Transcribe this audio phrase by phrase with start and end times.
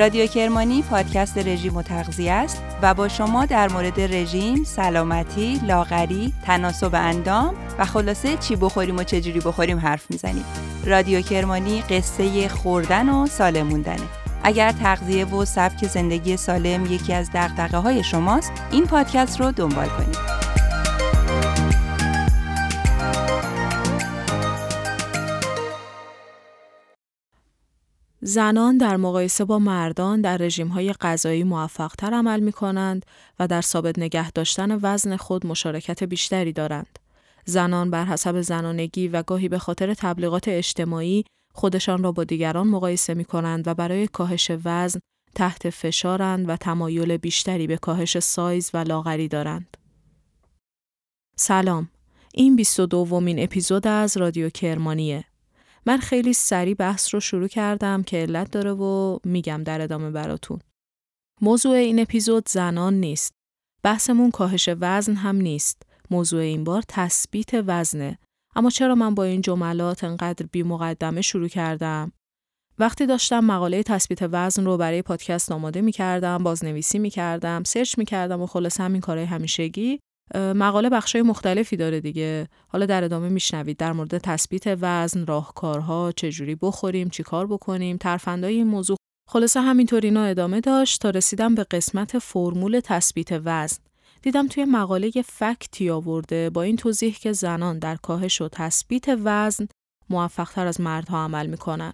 [0.00, 6.32] رادیو کرمانی پادکست رژیم و تغذیه است و با شما در مورد رژیم، سلامتی، لاغری،
[6.46, 10.44] تناسب اندام و خلاصه چی بخوریم و چجوری بخوریم حرف می‌زنیم.
[10.84, 14.08] رادیو کرمانی قصه خوردن و سالم موندنه.
[14.42, 19.88] اگر تغذیه و سبک زندگی سالم یکی از دقدقه های شماست، این پادکست رو دنبال
[19.88, 20.39] کنید.
[28.22, 33.06] زنان در مقایسه با مردان در های غذایی موفقتر عمل می کنند
[33.38, 36.98] و در ثابت نگه داشتن وزن خود مشارکت بیشتری دارند.
[37.44, 43.14] زنان بر حسب زنانگی و گاهی به خاطر تبلیغات اجتماعی خودشان را با دیگران مقایسه
[43.14, 45.00] می کنند و برای کاهش وزن
[45.34, 49.76] تحت فشارند و تمایل بیشتری به کاهش سایز و لاغری دارند.
[51.36, 51.88] سلام،
[52.34, 55.24] این 22 دومین اپیزود از رادیو کرمانیه.
[55.86, 60.58] من خیلی سریع بحث رو شروع کردم که علت داره و میگم در ادامه براتون.
[61.40, 63.34] موضوع این اپیزود زنان نیست.
[63.82, 65.82] بحثمون کاهش وزن هم نیست.
[66.10, 68.18] موضوع این بار تثبیت وزنه.
[68.56, 72.12] اما چرا من با این جملات انقدر بی مقدمه شروع کردم؟
[72.78, 77.98] وقتی داشتم مقاله تثبیت وزن رو برای پادکست آماده می کردم، بازنویسی می کردم، سرچ
[77.98, 80.00] می کردم و خلاص همین کارهای همیشگی
[80.34, 82.48] مقاله بخشای مختلفی داره دیگه.
[82.68, 88.66] حالا در ادامه میشنوید در مورد تثبیت وزن راهکارها چجوری بخوریم چیکار بکنیم ترفندای این
[88.66, 88.96] موضوع.
[89.28, 93.78] خلاصه همینطور اینا ادامه داشت تا رسیدم به قسمت فرمول تثبیت وزن.
[94.22, 99.04] دیدم توی مقاله یه فکتی آورده با این توضیح که زنان در کاهش و تثبیت
[99.24, 99.68] وزن
[100.10, 101.92] موفقتر از مردها عمل می‌کنن.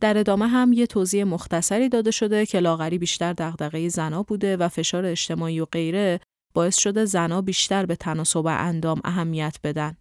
[0.00, 4.68] در ادامه هم یه توضیح مختصری داده شده که لاغری بیشتر دغدغه زنا بوده و
[4.68, 6.20] فشار اجتماعی و غیره
[6.54, 9.96] باعث شده زنا بیشتر به تناسب اندام اهمیت بدن.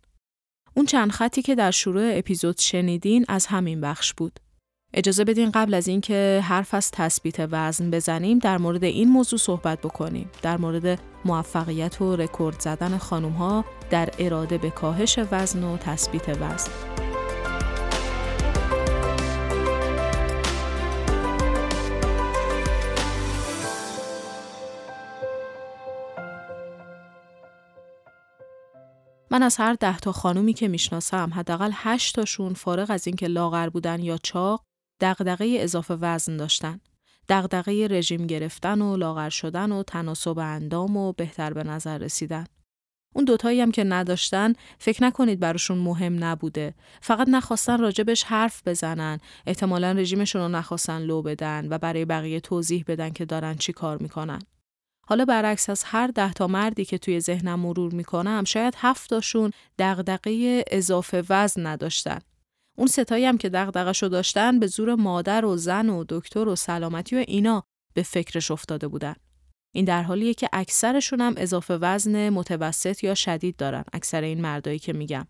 [0.75, 4.39] اون چند خطی که در شروع اپیزود شنیدین از همین بخش بود.
[4.93, 9.81] اجازه بدین قبل از اینکه حرف از تثبیت وزن بزنیم در مورد این موضوع صحبت
[9.81, 15.77] بکنیم در مورد موفقیت و رکورد زدن خانم ها در اراده به کاهش وزن و
[15.77, 17.06] تثبیت وزن
[29.31, 33.69] من از هر ده تا خانومی که می‌شناسم حداقل هشت تاشون فارغ از اینکه لاغر
[33.69, 34.63] بودن یا چاق
[35.01, 36.79] دغدغه اضافه وزن داشتن.
[37.29, 42.45] دغدغه رژیم گرفتن و لاغر شدن و تناسب اندام و بهتر به نظر رسیدن.
[43.15, 46.73] اون دوتایی هم که نداشتن فکر نکنید براشون مهم نبوده.
[47.01, 49.19] فقط نخواستن راجبش حرف بزنن.
[49.45, 53.97] احتمالا رژیمشون رو نخواستن لو بدن و برای بقیه توضیح بدن که دارن چی کار
[53.97, 54.39] می‌کنن.
[55.09, 60.63] حالا برعکس از هر ده تا مردی که توی ذهنم مرور می‌کنم شاید هفتاشون دغدغه
[60.71, 62.19] اضافه وزن نداشتن.
[62.77, 67.15] اون ستایی هم که دغدغه‌شو داشتن به زور مادر و زن و دکتر و سلامتی
[67.15, 67.63] و اینا
[67.93, 69.15] به فکرش افتاده بودن.
[69.75, 74.79] این در حالیه که اکثرشون هم اضافه وزن متوسط یا شدید دارن اکثر این مردایی
[74.79, 75.27] که میگم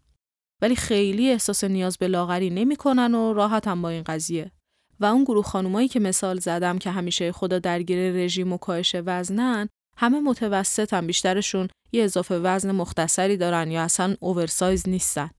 [0.62, 4.52] ولی خیلی احساس نیاز به لاغری نمی‌کنن و راحت هم با این قضیه
[5.00, 9.70] و اون گروه خانومایی که مثال زدم که همیشه خدا درگیر رژیم و کاهش وزنن
[9.98, 15.30] همه متوسط هم بیشترشون یه اضافه وزن مختصری دارن یا اصلا اوورسایز نیستن.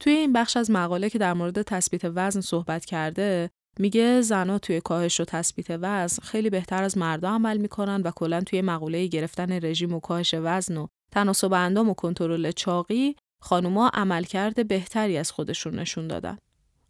[0.00, 4.80] توی این بخش از مقاله که در مورد تثبیت وزن صحبت کرده میگه زنها توی
[4.80, 9.52] کاهش و تثبیت وزن خیلی بهتر از مردا عمل می‌کنن و کلا توی مقوله گرفتن
[9.52, 15.78] رژیم و کاهش وزن و تناسب اندام و کنترل چاقی خانوما عملکرد بهتری از خودشون
[15.78, 16.38] نشون دادن.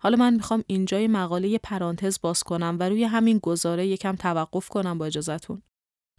[0.04, 4.98] حالا من می‌خوام اینجای مقاله پرانتز باز کنم و روی همین گزاره یکم توقف کنم
[4.98, 5.62] با اجازهتون.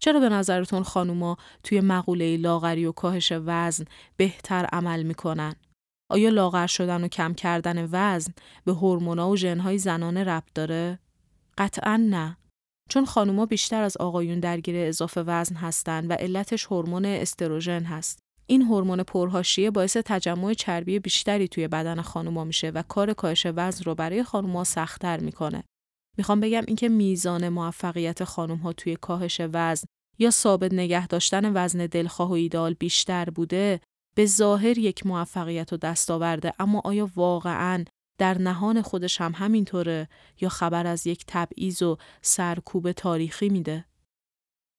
[0.02, 3.84] چرا به نظرتون خانوما توی مقوله لاغری و کاهش وزن
[4.16, 5.54] بهتر عمل می‌کنن؟
[6.10, 8.32] آیا لاغر شدن و کم کردن وزن
[8.64, 10.98] به هورمونا و ژنهای زنانه ربط داره؟
[11.58, 12.36] قطعا نه.
[12.90, 18.25] چون خانوما بیشتر از آقایون درگیر اضافه وزن هستند و علتش هورمون استروژن هست.
[18.46, 23.84] این هورمون پرهاشیه باعث تجمع چربی بیشتری توی بدن خانوما میشه و کار کاهش وزن
[23.84, 25.64] رو برای خانوما سختتر می‌کنه.
[26.18, 29.86] می‌خوام بگم اینکه میزان موفقیت خانم ها توی کاهش وزن
[30.18, 33.80] یا ثابت نگه داشتن وزن دلخواه و ایدال بیشتر بوده
[34.16, 37.84] به ظاهر یک موفقیت و دستاورده اما آیا واقعا
[38.18, 40.08] در نهان خودش هم همینطوره
[40.40, 43.84] یا خبر از یک تبعیض و سرکوب تاریخی میده؟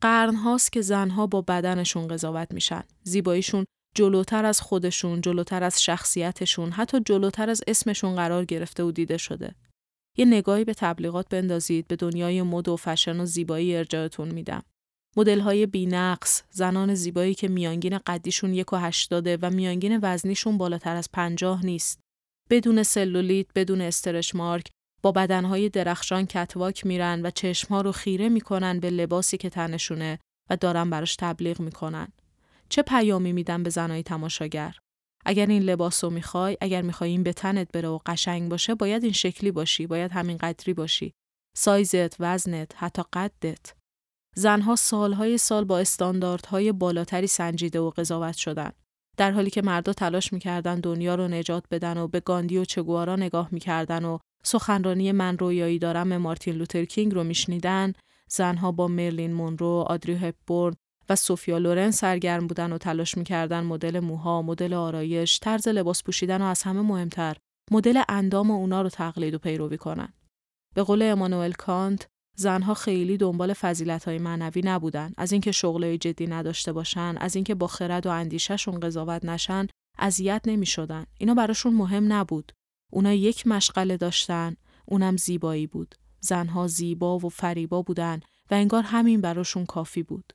[0.02, 2.84] قرن هاست که زنها با بدنشون قضاوت میشن.
[3.04, 3.66] زیباییشون
[3.96, 9.56] جلوتر از خودشون، جلوتر از شخصیتشون، حتی جلوتر از اسمشون قرار گرفته و دیده شده.
[10.18, 14.64] یه نگاهی به تبلیغات بندازید به دنیای مد و فشن و زیبایی ارجاعتون میدم.
[15.18, 20.96] مدل های بینقص، زنان زیبایی که میانگین قدیشون یک و هشتاده و میانگین وزنیشون بالاتر
[20.96, 22.00] از پنجاه نیست.
[22.50, 24.68] بدون سلولیت، بدون استرش مارک،
[25.08, 30.20] با بدنهای درخشان کتواک میرن و چشمها رو خیره می‌کنن به لباسی که تنشونه
[30.50, 32.08] و دارن براش تبلیغ می‌کنن.
[32.70, 34.76] چه پیامی میدن به زنای تماشاگر؟
[35.26, 39.04] اگر این لباس رو می‌خوای، اگر می‌خوای این به تنت بره و قشنگ باشه، باید
[39.04, 41.14] این شکلی باشی، باید همین قدری باشی.
[41.58, 43.74] سایزت، وزنت، حتی قدت.
[44.36, 48.72] زنها سالهای سال با استانداردهای بالاتری سنجیده و قضاوت شدن.
[49.18, 53.16] در حالی که مردا تلاش می‌کردن دنیا رو نجات بدن و به گاندی و چگوارا
[53.16, 57.94] نگاه می‌کردن و سخنرانی من رویایی دارم مارتین لوتر کینگ رو میشنیدن.
[58.30, 60.76] زنها با مرلین مونرو، آدری هپبورن
[61.10, 66.42] و سوفیا لورن سرگرم بودن و تلاش می‌کردن مدل موها، مدل آرایش، طرز لباس پوشیدن
[66.42, 67.38] و از همه مهمتر
[67.72, 70.14] مدل اندام اونا رو تقلید و پیروی کنن.
[70.76, 72.08] به قول امانوئل کانت
[72.38, 73.54] زنها خیلی دنبال
[74.06, 75.14] های معنوی نبودن.
[75.18, 79.68] از اینکه شغلای جدی نداشته باشن از اینکه با خرد و اندیشهشون قضاوت نشن
[80.00, 81.06] اذیت نمی‌شدن.
[81.18, 82.52] اینا براشون مهم نبود.
[82.92, 84.56] اونا یک مشغله داشتن
[84.86, 88.20] اونم زیبایی بود زنها زیبا و فریبا بودن
[88.52, 90.34] و انگار همین براشون کافی بود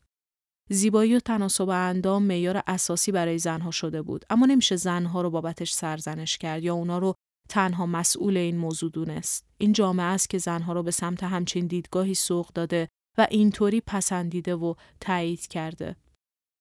[0.70, 5.72] زیبایی و تناسب اندام معیار اساسی برای زنها شده بود اما نمیشه زنها رو بابتش
[5.72, 7.14] سرزنش کرد یا اونا رو
[7.48, 9.46] تنها مسئول این موضوع دونست.
[9.58, 12.88] این جامعه است که زنها را به سمت همچین دیدگاهی سوق داده
[13.18, 15.96] و اینطوری پسندیده و تایید کرده.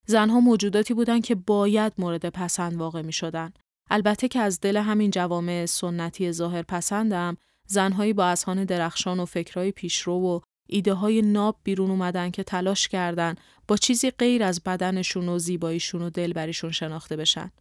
[0.07, 3.53] زنها موجوداتی بودند که باید مورد پسند واقع می شدن.
[3.93, 9.71] البته که از دل همین جوامع سنتی ظاهر پسندم زنهایی با اذهان درخشان و فکرهای
[9.71, 10.39] پیشرو و
[10.69, 13.35] ایده های ناب بیرون اومدن که تلاش کردن
[13.67, 17.51] با چیزی غیر از بدنشون و زیباییشون و دلبریشون شناخته بشن.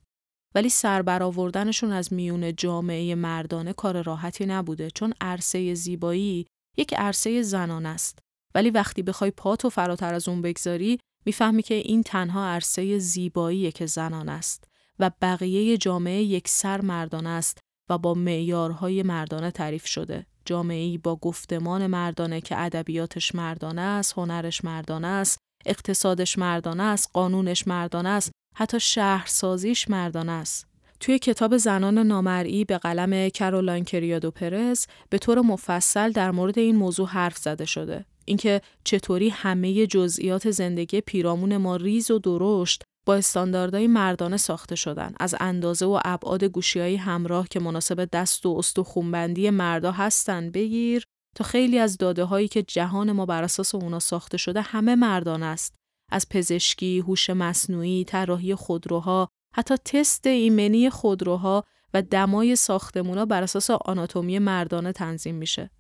[0.55, 7.87] ولی سربرآوردنشون از میون جامعه مردانه کار راحتی نبوده چون عرصه زیبایی یک عرصه زنان
[7.87, 8.19] است
[8.55, 13.87] ولی وقتی بخوای پاتو فراتر از اون بگذاری می‌فهمی که این تنها عرصه زیبایی که
[13.87, 14.70] زنان است
[15.01, 17.59] و بقیه جامعه یک سر مردانه است
[17.91, 24.65] و با معیارهای مردانه تعریف شده جامعه با گفتمان مردانه که ادبیاتش مردانه است هنرش
[24.65, 30.67] مردانه است اقتصادش مردانه است قانونش مردانه است حتی شهرسازیش مردانه است.
[31.01, 36.77] توی کتاب زنان نامرئی به قلم کرولاین کریادو پرز به طور مفصل در مورد این
[36.77, 38.05] موضوع حرف زده شده.
[38.25, 45.15] اینکه چطوری همه جزئیات زندگی پیرامون ما ریز و درشت با استانداردهای مردانه ساخته شدن.
[45.21, 50.51] از اندازه و ابعاد گوشیهای همراه که مناسب دست و استخونبندی مردا هستن.
[50.51, 51.05] بگیر
[51.37, 55.47] تا خیلی از داده هایی که جهان ما بر اساس اونا ساخته شده همه مردانه
[55.47, 55.75] است.
[56.13, 61.65] از پزشکی، هوش مصنوعی، طراحی خودروها، حتی تست ایمنی خودروها
[61.95, 65.71] و دمای ساختمونا بر اساس آناتومی مردانه تنظیم میشه.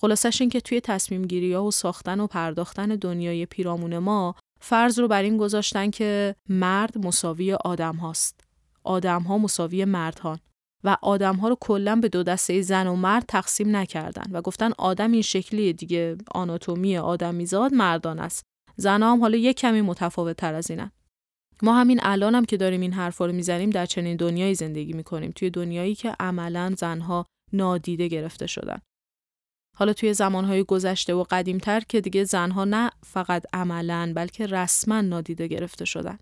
[0.00, 4.98] خلاصش این که توی تصمیم گیری ها و ساختن و پرداختن دنیای پیرامون ما فرض
[4.98, 8.44] رو بر این گذاشتن که مرد مساوی آدم هاست.
[8.84, 10.38] آدم ها مساوی مردهان
[10.84, 14.72] و آدم ها رو کلا به دو دسته زن و مرد تقسیم نکردن و گفتن
[14.78, 18.44] آدم این شکلی دیگه آناتومی آدمیزاد مردان است
[18.76, 20.90] زنها هم حالا یک کمی متفاوت تر از اینن.
[21.62, 25.32] ما همین الان هم که داریم این حرفا رو می‌زنیم در چنین دنیایی زندگی می‌کنیم
[25.36, 28.78] توی دنیایی که عملا زنها نادیده گرفته شدن.
[29.80, 35.46] حالا توی زمانهای گذشته و قدیمتر که دیگه زنها نه فقط عملا بلکه رسما نادیده
[35.46, 36.18] گرفته شدن.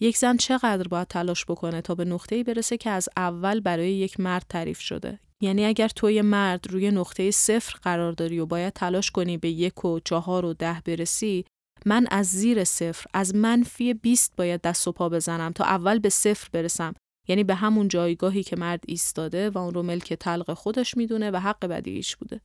[0.00, 4.20] یک زن چقدر باید تلاش بکنه تا به نقطه‌ای برسه که از اول برای یک
[4.20, 9.10] مرد تعریف شده؟ یعنی اگر توی مرد روی نقطه صفر قرار داری و باید تلاش
[9.10, 11.44] کنی به یک و چهار و ده برسی
[11.86, 16.08] من از زیر صفر از منفی 20 باید دست و پا بزنم تا اول به
[16.08, 16.94] صفر برسم.
[17.28, 21.36] یعنی به همون جایگاهی که مرد ایستاده و اون رو ملک تلق خودش می‌دونه و
[21.36, 22.40] حق بدیش بوده.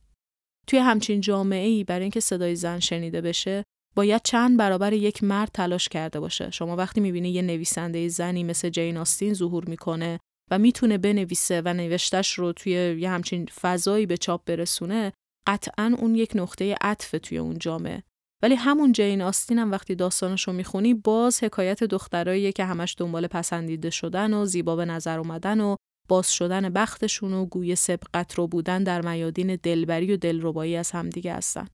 [0.66, 3.64] توی همچین جامعه ای برای اینکه صدای زن شنیده بشه
[3.96, 6.50] باید چند برابر یک مرد تلاش کرده باشه.
[6.50, 10.18] شما وقتی می‌بینی یه نویسنده زنی مثل جین آستین ظهور می‌کنه
[10.50, 15.12] و می‌تونه بنویسه و نوشتش رو توی یه همچین فضایی به چاپ برسونه
[15.46, 18.02] قطعا اون یک نقطه عطف توی اون جامعه.
[18.42, 23.26] ولی همون جین آستین هم وقتی داستانش رو می‌خونی باز حکایت دخترایی که همش دنبال
[23.26, 25.76] پسندیده شدن و زیبا به نظر اومدن و
[26.10, 31.34] باز شدن بختشون و گوی سبقت رو بودن در میادین دلبری و دلربایی از همدیگه
[31.34, 31.66] هستن.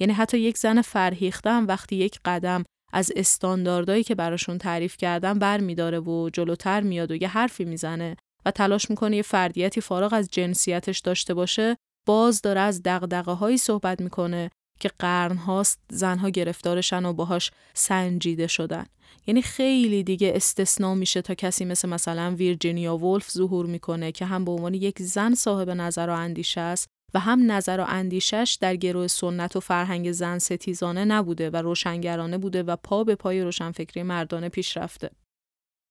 [0.00, 5.38] یعنی حتی یک زن فرهیخته هم وقتی یک قدم از استانداردهایی که براشون تعریف کردن
[5.38, 10.12] بر میداره و جلوتر میاد و یه حرفی می‌زنه و تلاش می‌کنه یه فردیتی فارغ
[10.12, 11.76] از جنسیتش داشته باشه
[12.06, 14.50] باز داره از دقدقه هایی صحبت می‌کنه
[14.80, 18.86] که قرن هاست زنها گرفتارشن و باهاش سنجیده شدن
[19.26, 24.44] یعنی خیلی دیگه استثنا میشه تا کسی مثل مثلا ویرجینیا ولف ظهور می‌کنه که هم
[24.44, 28.76] به عنوان یک زن صاحب نظر و اندیشه است و هم نظر و اندیشش در
[28.76, 34.02] گروه سنت و فرهنگ زن ستیزانه نبوده و روشنگرانه بوده و پا به پای روشنفکری
[34.02, 35.10] مردانه پیش رفته.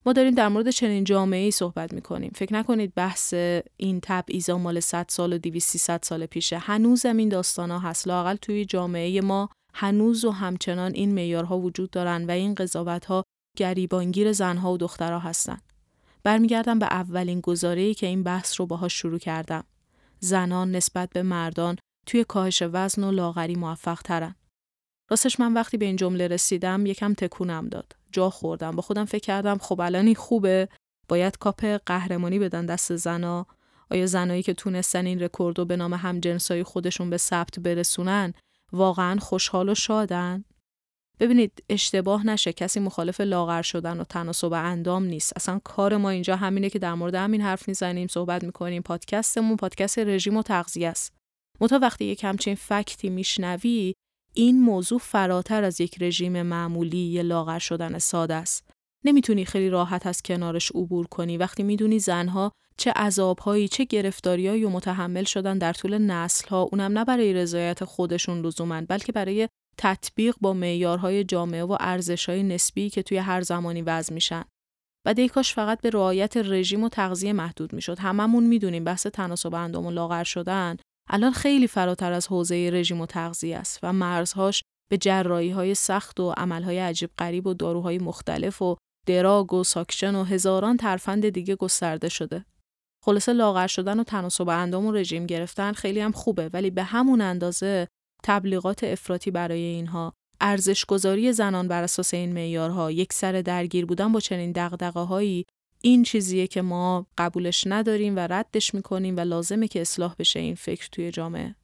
[0.06, 2.32] ما داریم در مورد چنین جامعه ای صحبت می کنیم.
[2.36, 3.34] فکر نکنید بحث
[3.78, 6.58] این تبعیضا مال 100 سال و 200 300 سال پیشه.
[6.58, 8.08] هنوزم این داستان ها هست.
[8.08, 13.24] لاقل توی جامعه ما هنوز و همچنان این معیارها وجود دارن و این قضاوت ها
[13.58, 15.58] گریبانگیر زنها و دخترها هستن.
[16.24, 19.64] برمیگردم به اولین گزاره‌ای که این بحث رو باهاش شروع کردم.
[20.20, 24.36] زنان نسبت به مردان توی کاهش وزن و لاغری موفق ترن.
[25.10, 27.96] راستش من وقتی به این جمله رسیدم یکم تکونم داد.
[28.12, 28.72] جا خوردم.
[28.72, 30.70] با خودم فکر کردم خب الان این خوبه
[31.08, 33.46] باید کاپ قهرمانی بدن دست زنا
[33.92, 38.34] آیا زنایی که تونستن این رکوردو به نام همجنسای خودشون به ثبت برسونن
[38.76, 40.46] واقعا خوشحال و شادن.
[41.20, 45.34] ببینید اشتباه نشه کسی مخالف لاغر شدن و تناسب اندام نیست.
[45.36, 48.82] اصلا کار ما اینجا همینه که در مورد همین حرف می‌زنیم صحبت می‌کنیم.
[48.82, 51.14] پادکستمون پادکست رژیم و تغذیه است.
[51.62, 53.94] متا وقتی یک همچین فکتی میشنوی
[54.34, 58.70] این موضوع فراتر از یک رژیم معمولی یه لاغر شدن ساده است.
[59.06, 61.38] نمی‌تونی خیلی راحت از کنارش عبور کنی.
[61.38, 67.06] وقتی می‌دونی زنها چه عذابهایی چه گرفتاریایی و متحمل شدن در طول نسلها اونم نه
[67.06, 73.18] برای رضایت خودشون لزوما بلکه برای تطبیق با معیارهای جامعه و ارزشهای نسبی که توی
[73.18, 74.44] هر زمانی وضع میشن.
[75.06, 78.00] و دیکاش فقط به رعایت رژیم و تغذیه محدود می‌شد.
[78.00, 80.78] هممون می‌دونیم بحث تناسب اندام و لاغر شدن
[81.10, 86.20] الان خیلی فراتر از حوزه رژیم و تغذیه است و مرزهاش به جرایی های سخت
[86.20, 88.76] و عملهای عجیب غریب و داروهای مختلف و
[89.08, 92.46] دراگ و ساکشن و هزاران ترفند دیگه گسترده شده.
[93.06, 97.22] خلاصه لاغر شدن و تناسب اندام و رژیم گرفتن خیلی هم خوبه ولی به همون
[97.22, 97.88] اندازه
[98.24, 104.20] تبلیغات افراطی برای اینها ارزشگذاری زنان بر اساس این معیارها یک سر درگیر بودن با
[104.20, 104.58] چنین
[104.96, 105.46] هایی
[105.82, 110.56] این چیزیه که ما قبولش نداریم و ردش می‌کنیم و لازمه که اصلاح بشه این
[110.56, 111.56] فکر توی جامعه.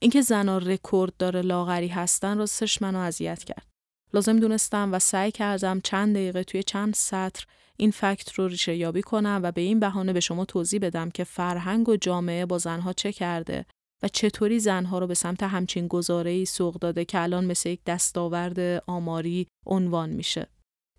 [0.00, 3.73] اینکه زنان رکورددار لاغری هستن راستش منو اذیت کرد.
[4.14, 7.44] لازم دونستم و سعی کردم چند دقیقه توی چند سطر
[7.76, 11.24] این fact رو ریشه یابی کنم و به این بهانه به شما توضیح بدم که
[11.24, 13.66] فرهنگ و جامعه با زنها چه کرده
[14.02, 15.88] و چطوری زنها رو به سمت همچین
[16.26, 20.46] ای سوق داده که الان مثل یک دستاورد آماری عنوان میشه.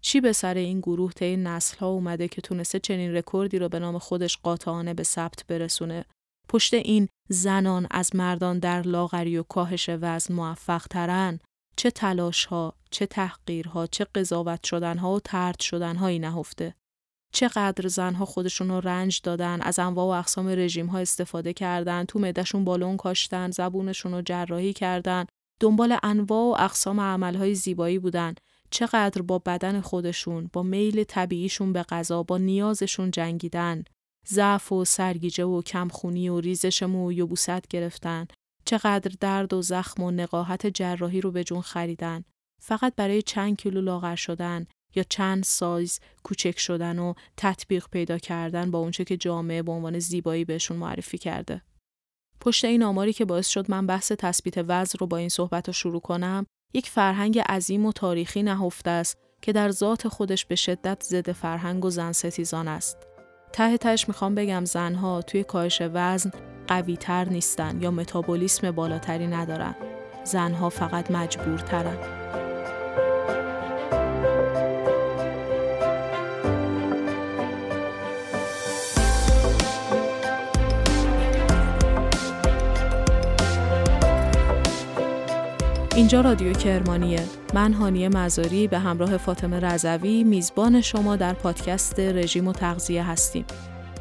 [0.01, 3.79] چی به سر این گروه طی نسل ها اومده که تونسته چنین رکوردی رو به
[3.79, 6.05] نام خودش قاطعانه به ثبت برسونه؟
[6.49, 11.39] پشت این زنان از مردان در لاغری و کاهش وزن موفق ترن
[11.77, 16.75] چه تلاش ها، چه تحقیرها، چه قضاوت شدن ها و ترد شدن هایی نهفته.
[17.33, 22.19] چقدر زنها خودشون رو رنج دادن از انواع و اقسام رژیم ها استفاده کردن تو
[22.19, 25.25] معدهشون بالون کاشتن زبونشون رو جراحی کردن
[25.59, 28.35] دنبال انواع و اقسام عملهای زیبایی بودن.
[28.69, 33.83] چقدر با بدن خودشون با میل طبیعیشون به غذا با نیازشون جنگیدن.
[34.27, 38.27] ضعف و سرگیجه و کمخونی و ریزش مو و یبوست گرفتن.
[38.65, 42.23] چقدر درد و زخم و نقاهت جراحی رو به جون خریدن
[42.61, 48.71] فقط برای چند کیلو لاغر شدن یا چند سایز کوچک شدن و تطبیق پیدا کردن
[48.71, 51.61] با اونچه که جامعه به عنوان زیبایی بهشون معرفی کرده.
[52.41, 55.73] پشت این آماری که باعث شد من بحث تثبیت وزن رو با این صحبت رو
[55.73, 61.03] شروع کنم، یک فرهنگ عظیم و تاریخی نهفته است که در ذات خودش به شدت
[61.03, 62.97] ضد فرهنگ و زن ستیزان است.
[63.53, 66.31] ته تهش می‌خوام بگم زنها توی کاهش وزن
[66.67, 69.75] قوی تر نیستن یا متابولیسم بالاتری ندارن.
[70.23, 71.97] زنها فقط مجبورترن.
[85.95, 92.47] اینجا رادیو کرمانیه من هانیه مزاری به همراه فاطمه رضوی میزبان شما در پادکست رژیم
[92.47, 93.45] و تغذیه هستیم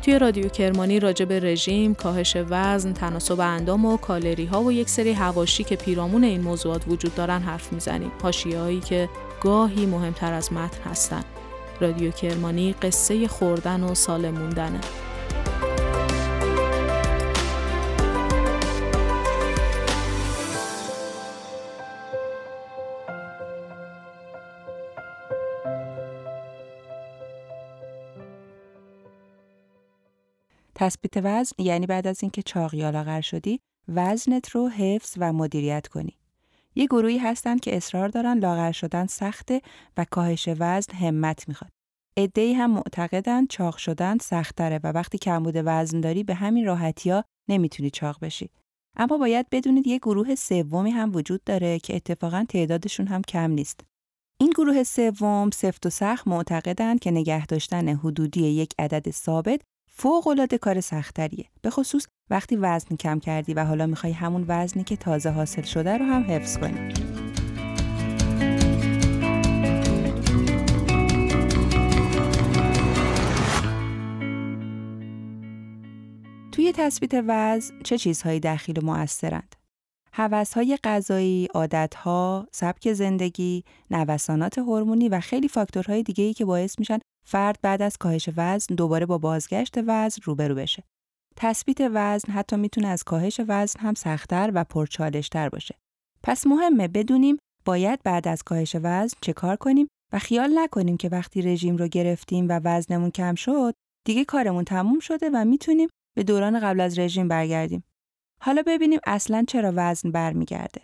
[0.05, 4.89] توی رادیو کرمانی راجع به رژیم، کاهش وزن، تناسب اندام و کالری ها و یک
[4.89, 8.13] سری هواشی که پیرامون این موضوعات وجود دارن حرف می‌زنیم.
[8.45, 9.09] هایی که
[9.41, 11.25] گاهی مهمتر از متن هستن.
[11.81, 14.81] رادیو کرمانی قصه خوردن و سالم موندنه.
[30.85, 35.89] تثبیت وزن یعنی بعد از اینکه چاق یا لاغر شدی وزنت رو حفظ و مدیریت
[35.89, 36.17] کنی.
[36.75, 39.61] یه گروهی هستن که اصرار دارن لاغر شدن سخته
[39.97, 41.71] و کاهش وزن همت می‌خواد.
[42.37, 47.91] ای هم معتقدن چاق شدن سختره و وقتی کمبود وزن داری به همین راحتیا نمی‌تونی
[47.91, 48.51] چاق بشی.
[48.97, 53.81] اما باید بدونید یه گروه سومی هم وجود داره که اتفاقا تعدادشون هم کم نیست.
[54.41, 59.61] این گروه سوم سفت و سخت معتقدند که نگه داشتن حدودی یک عدد ثابت
[59.97, 64.97] فوقالعاده کار سختریه به خصوص وقتی وزن کم کردی و حالا می‌خوای همون وزنی که
[64.97, 66.95] تازه حاصل شده رو هم حفظ کنی
[76.53, 79.57] توی تثبیت وزن چه چیزهایی دخیل و مؤثرند؟
[80.55, 87.59] های غذایی، عادتها، سبک زندگی، نوسانات هورمونی و خیلی فاکتورهای دیگه‌ای که باعث میشن فرد
[87.63, 90.85] بعد از کاهش وزن دوباره با بازگشت وزن روبرو بشه.
[91.37, 95.75] تثبیت وزن حتی می‌تونه از کاهش وزن هم سختتر و پرچالشتر باشه.
[96.23, 101.09] پس مهمه بدونیم باید بعد از کاهش وزن چه کار کنیم و خیال نکنیم که
[101.09, 103.75] وقتی رژیم رو گرفتیم و وزنمون کم شد
[104.07, 107.85] دیگه کارمون تموم شده و می‌تونیم به دوران قبل از رژیم برگردیم.
[108.43, 110.81] حالا ببینیم اصلا چرا وزن برمیگرده.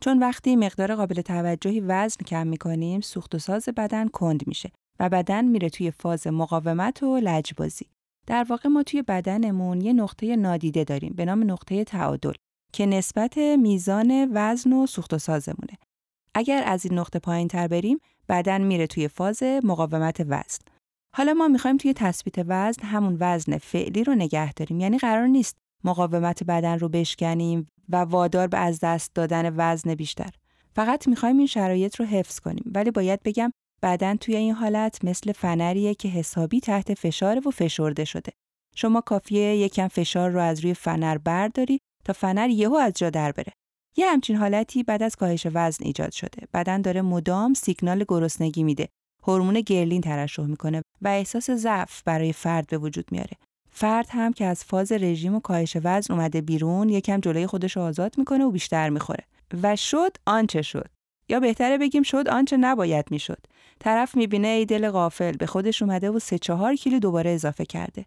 [0.00, 4.72] چون وقتی مقدار قابل توجهی وزن کم می‌کنیم سوخت و ساز بدن کند میشه
[5.02, 7.86] و بدن میره توی فاز مقاومت و لجبازی.
[8.26, 12.32] در واقع ما توی بدنمون یه نقطه نادیده داریم به نام نقطه تعادل
[12.72, 15.78] که نسبت میزان وزن و سوخت و سازمونه.
[16.34, 20.64] اگر از این نقطه پایین تر بریم بدن میره توی فاز مقاومت وزن.
[21.16, 25.56] حالا ما می‌خوایم توی تثبیت وزن همون وزن فعلی رو نگه داریم یعنی قرار نیست
[25.84, 30.30] مقاومت بدن رو بشکنیم و وادار به از دست دادن وزن بیشتر.
[30.74, 35.32] فقط می‌خوایم این شرایط رو حفظ کنیم ولی باید بگم بدن توی این حالت مثل
[35.32, 38.32] فنریه که حسابی تحت فشار و فشرده شده.
[38.76, 43.32] شما کافیه یکم فشار رو از روی فنر برداری تا فنر یهو از جا در
[43.32, 43.52] بره.
[43.96, 46.46] یه همچین حالتی بعد از کاهش وزن ایجاد شده.
[46.54, 48.88] بدن داره مدام سیگنال گرسنگی میده.
[49.26, 53.36] هورمون گرلین ترشح می‌کنه و احساس ضعف برای فرد به وجود میاره.
[53.70, 58.14] فرد هم که از فاز رژیم و کاهش وزن اومده بیرون یکم جلوی خودش آزاد
[58.18, 59.24] می‌کنه و بیشتر می‌خوره
[59.62, 60.88] و شد آنچه شد
[61.28, 63.46] یا بهتره بگیم شد آنچه نباید می‌شد
[63.82, 68.06] طرف می‌بینه ای دل غافل به خودش اومده و سه چهار کیلو دوباره اضافه کرده.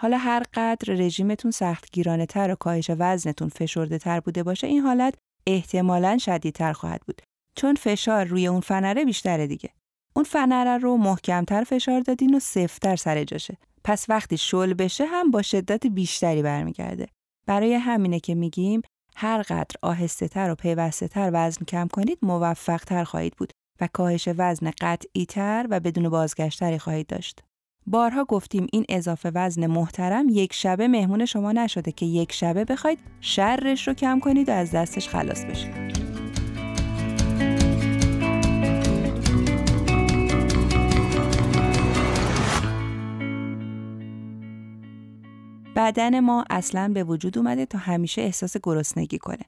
[0.00, 5.14] حالا هر قدر رژیمتون سختگیرانه تر و کاهش وزنتون فشرده تر بوده باشه این حالت
[5.46, 7.22] احتمالا شدیدتر خواهد بود.
[7.56, 9.70] چون فشار روی اون فنره بیشتره دیگه.
[10.16, 13.56] اون فنره رو محکمتر فشار دادین و سفتر سر جاشه.
[13.84, 17.06] پس وقتی شل بشه هم با شدت بیشتری برمیگرده.
[17.46, 18.82] برای همینه که میگیم
[19.16, 23.52] هر قدر آهسته تر و پیوسته تر وزن کم کنید موفق تر خواهید بود.
[23.80, 27.40] و کاهش وزن قطعی تر و بدون بازگشتری خواهید داشت.
[27.86, 32.98] بارها گفتیم این اضافه وزن محترم یک شبه مهمون شما نشده که یک شبه بخواید
[33.20, 36.00] شرش رو کم کنید و از دستش خلاص بشید.
[45.76, 49.44] بدن ما اصلا به وجود اومده تا همیشه احساس گرسنگی کنه.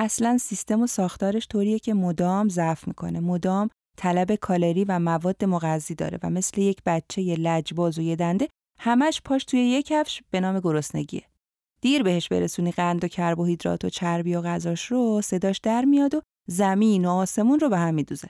[0.00, 3.20] اصلا سیستم و ساختارش طوریه که مدام ضعف می‌کنه.
[3.20, 8.16] مدام طلب کالری و مواد مغذی داره و مثل یک بچه یه لجباز و یه
[8.16, 8.48] دنده
[8.80, 11.22] همش پاش توی یک کفش به نام گرسنگیه.
[11.80, 16.20] دیر بهش برسونی قند و کربوهیدرات و چربی و غذاش رو صداش در میاد و
[16.48, 18.28] زمین و آسمون رو به هم میدوزه.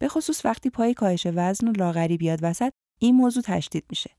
[0.00, 4.10] به خصوص وقتی پای کاهش وزن و لاغری بیاد وسط این موضوع تشدید میشه.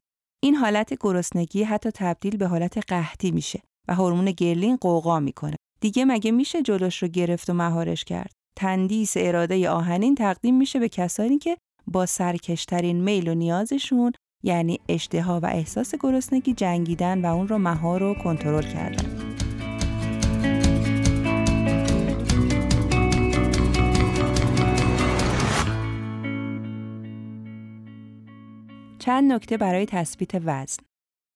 [0.43, 5.56] این حالت گرسنگی حتی تبدیل به حالت قحطی میشه و هورمون گرلین قوقا می‌کنه.
[5.79, 10.89] دیگه مگه میشه جلوش رو گرفت و مهارش کرد؟ تندیس اراده آهنین تقدیم میشه به
[10.89, 14.11] کسانی که با سرکشترین میل و نیازشون
[14.43, 19.27] یعنی اشتها و احساس گرسنگی جنگیدن و اون رو مهار و کنترل کردن.
[28.99, 30.83] چند نکته برای تثبیت وزن.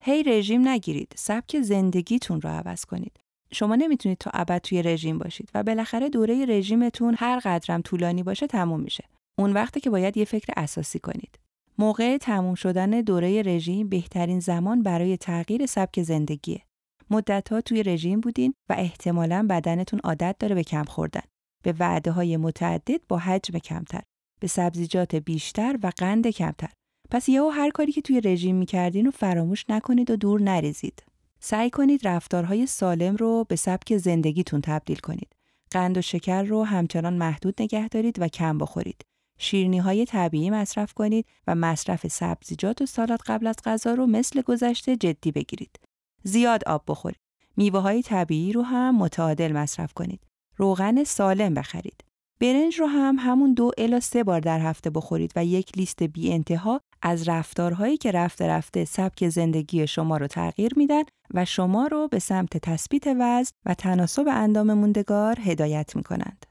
[0.03, 3.19] هی رژیم نگیرید، سبک زندگیتون رو عوض کنید.
[3.53, 8.47] شما نمی‌تونید تا ابد توی رژیم باشید و بالاخره دوره رژیمتون هر قدرم طولانی باشه
[8.47, 9.03] تموم میشه.
[9.39, 11.39] اون وقتی که باید یه فکر اساسی کنید.
[11.77, 16.61] موقع تموم شدن دوره رژیم بهترین زمان برای تغییر سبک زندگیه.
[17.09, 21.21] مدتها توی رژیم بودین و احتمالا بدنتون عادت داره به کم خوردن.
[21.63, 24.01] به وعده های متعدد با حجم کمتر.
[24.39, 26.69] به سبزیجات بیشتر و قند کمتر.
[27.11, 31.03] پس یهو هر کاری که توی رژیم می‌کردین رو فراموش نکنید و دور نریزید.
[31.43, 35.35] سعی کنید رفتارهای سالم رو به سبک زندگیتون تبدیل کنید.
[35.71, 39.01] قند و شکر رو همچنان محدود نگه دارید و کم بخورید.
[39.37, 44.41] شیرنی های طبیعی مصرف کنید و مصرف سبزیجات و سالاد قبل از غذا رو مثل
[44.41, 45.79] گذشته جدی بگیرید.
[46.23, 47.19] زیاد آب بخورید.
[47.57, 50.21] میوه های طبیعی رو هم متعادل مصرف کنید.
[50.57, 52.03] روغن سالم بخرید.
[52.41, 56.33] برنج رو هم همون دو الا سه بار در هفته بخورید و یک لیست بی
[56.33, 62.07] انتها از رفتارهایی که رفته رفته سبک زندگی شما رو تغییر میدن و شما رو
[62.07, 66.45] به سمت تثبیت وزن و تناسب اندام موندگار هدایت می‌کنند.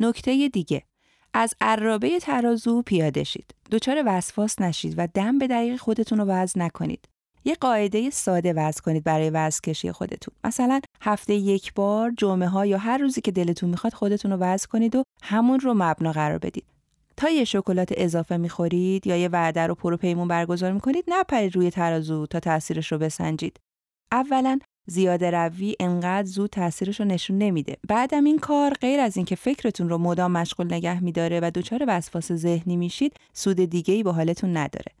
[0.00, 0.82] نکته دیگه
[1.34, 3.54] از عرابه ترازو پیاده شید.
[3.70, 7.08] دچار وسواس نشید و دم به دقیق خودتون رو وزن نکنید.
[7.44, 10.34] یه قاعده ساده وضع کنید برای وزن کشی خودتون.
[10.44, 14.66] مثلا هفته یک بار جمعه ها یا هر روزی که دلتون می‌خواد خودتون رو وزن
[14.70, 16.64] کنید و همون رو مبنا قرار بدید.
[17.16, 21.70] تا یه شکلات اضافه می‌خورید یا یه وعده رو پرو پیمون برگزار می‌کنید نپرید روی
[21.70, 23.60] ترازو تا تاثیرش رو بسنجید.
[24.12, 27.76] اولا زیاده روی انقدر زود تاثیرش رو نشون نمیده.
[27.88, 32.32] بعدم این کار غیر از اینکه فکرتون رو مدام مشغول نگه میداره و دچار وسواس
[32.32, 34.92] ذهنی میشید، سود دیگه ای به حالتون نداره.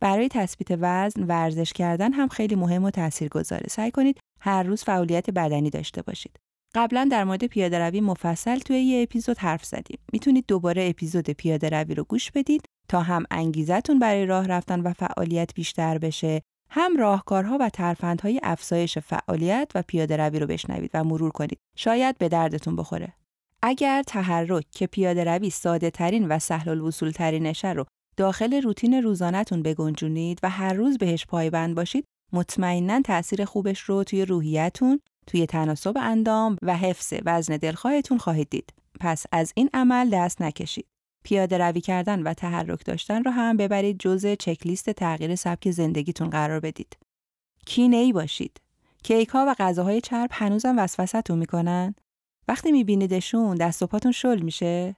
[0.00, 3.66] برای تثبیت وزن ورزش کردن هم خیلی مهم و تاثیرگذاره.
[3.70, 6.36] سعی کنید هر روز فعالیت بدنی داشته باشید.
[6.74, 9.98] قبلا در مورد پیاده روی مفصل توی یه اپیزود حرف زدیم.
[10.12, 14.92] می‌تونید دوباره اپیزود پیاده روی رو گوش بدید تا هم انگیزتون برای راه رفتن و
[14.92, 21.04] فعالیت بیشتر بشه هم راهکارها و ترفندهای افزایش فعالیت و پیاده روی رو بشنوید و
[21.04, 21.58] مرور کنید.
[21.76, 23.12] شاید به دردتون بخوره.
[23.62, 27.84] اگر تحرک که پیاده روی ساده ترین و سهل الوصول ترینشه رو
[28.16, 34.24] داخل روتین روزانهتون بگنجونید و هر روز بهش پایبند باشید مطمئنا تاثیر خوبش رو توی
[34.24, 38.72] روحیتون، توی تناسب اندام و حفظ وزن دلخواهتون خواهید دید.
[39.00, 40.86] پس از این عمل دست نکشید.
[41.24, 46.60] پیاده روی کردن و تحرک داشتن رو هم ببرید جزء چکلیست تغییر سبک زندگیتون قرار
[46.60, 46.96] بدید.
[47.66, 48.60] کینه ای باشید.
[49.04, 51.94] کیک ها و غذاهای چرب هنوزم وسوسه‌تون می‌کنن؟
[52.48, 54.96] وقتی میبینیدشون دست و پاتون شل میشه؟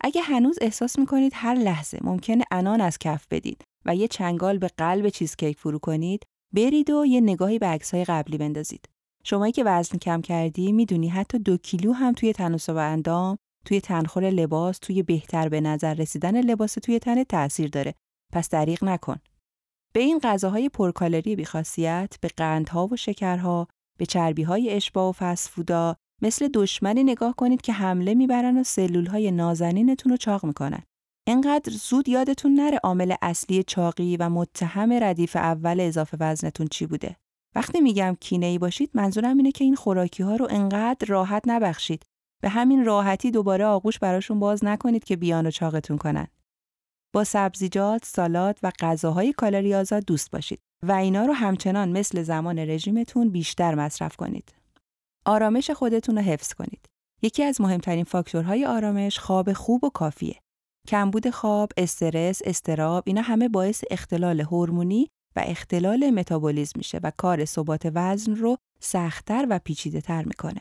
[0.00, 4.68] اگه هنوز احساس می‌کنید هر لحظه ممکنه انان از کف بدید و یه چنگال به
[4.76, 6.22] قلب چیزکیک فرو کنید،
[6.54, 8.88] برید و یه نگاهی به عکسای قبلی بندازید.
[9.24, 14.30] شمایی که وزن کم کردی می‌دونی حتی دو کیلو هم توی تناسب اندام توی تنخور
[14.30, 17.94] لباس توی بهتر به نظر رسیدن لباس توی تن تاثیر داره
[18.32, 19.16] پس دریغ نکن
[19.94, 26.48] به این غذاهای پرکالری بیخاصیت به قندها و شکرها به چربیهای اشباع و فسفودا مثل
[26.54, 30.82] دشمنی نگاه کنید که حمله می‌برن و سلولهای نازنینتون رو چاق می‌کنن
[31.26, 37.16] اینقدر زود یادتون نره عامل اصلی چاقی و متهم ردیف اول اضافه وزنتون چی بوده
[37.54, 42.02] وقتی میگم کینه ای باشید منظورم اینه که این خوراکی ها رو انقدر راحت نبخشید
[42.42, 46.26] به همین راحتی دوباره آغوش براشون باز نکنید که بیان و چاقتون کنن.
[47.14, 52.58] با سبزیجات، سالاد و غذاهای کالری آزاد دوست باشید و اینا رو همچنان مثل زمان
[52.58, 54.63] رژیمتون بیشتر مصرف کنید.
[55.24, 56.86] آرامش خودتون رو حفظ کنید.
[57.22, 60.40] یکی از مهمترین فاکتورهای آرامش خواب خوب و کافیه.
[60.88, 67.44] کمبود خواب، استرس، استراب اینا همه باعث اختلال هورمونی و اختلال متابولیزم میشه و کار
[67.44, 70.60] ثبات وزن رو سختتر و پیچیده تر می‌کنه.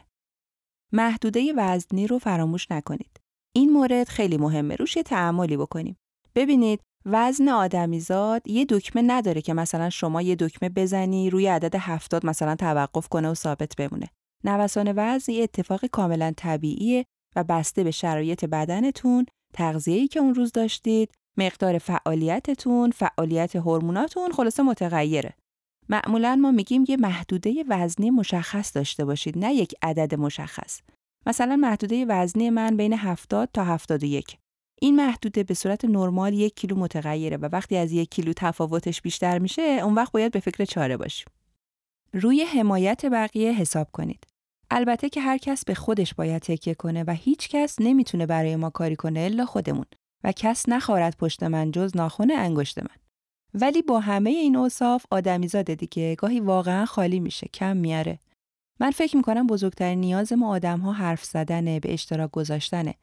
[0.93, 3.19] محدوده وزنی رو فراموش نکنید.
[3.55, 4.75] این مورد خیلی مهمه.
[4.75, 5.95] روش یه تعملی بکنیم.
[6.35, 12.25] ببینید وزن آدمیزاد یه دکمه نداره که مثلا شما یه دکمه بزنی روی عدد هفتاد
[12.25, 14.09] مثلا توقف کنه و ثابت بمونه.
[14.43, 20.51] نوسان وزن یه اتفاق کاملا طبیعیه و بسته به شرایط بدنتون، تغذیه‌ای که اون روز
[20.51, 25.33] داشتید، مقدار فعالیتتون، فعالیت هورموناتون خلاصه متغیره.
[25.89, 30.81] معمولا ما میگیم یه محدوده وزنی مشخص داشته باشید نه یک عدد مشخص.
[31.25, 34.37] مثلا محدوده وزنی من بین 70 تا 71
[34.81, 39.39] این محدوده به صورت نرمال یک کیلو متغیره و وقتی از یک کیلو تفاوتش بیشتر
[39.39, 41.27] میشه اون وقت باید به فکر چاره باشیم.
[42.13, 44.27] روی حمایت بقیه حساب کنید.
[44.75, 48.69] البته که هر کس به خودش باید تکیه کنه و هیچ کس نمی‌تونه برای ما
[48.69, 49.85] کاری کنه الا خودمون
[50.23, 52.97] و کس نخواهد پشت من جز ناخن انگشت من.
[53.53, 58.19] ولی با همه این اوصاف آدمیزاده دیگه گاهی واقعا خالی میشه کم میاره.
[58.79, 62.95] من فکر می‌کنم بزرگترین نیاز ما آدم ها حرف زدنه به اشتراک گذاشتنه.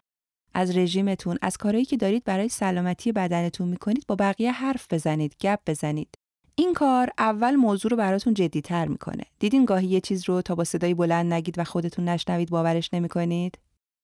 [0.55, 5.59] از رژیمتون از کارهایی که دارید برای سلامتی بدنتون می‌کنید با بقیه حرف بزنید گپ
[5.67, 6.15] بزنید.
[6.55, 10.65] این کار اول موضوع رو براتون جدیتر می‌کنه دیدین گاهی یه چیز رو تا با
[10.65, 13.59] صدای بلند نگید و خودتون نشنوید باورش نمی‌کنید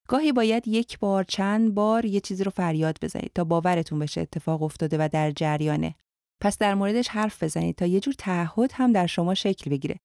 [0.08, 4.62] گاهی باید یک بار چند بار یه چیزی رو فریاد بزنید تا باورتون بشه اتفاق
[4.62, 5.94] افتاده و در جریانه
[6.40, 9.96] پس در موردش حرف بزنید تا یه جور تعهد هم در شما شکل بگیره.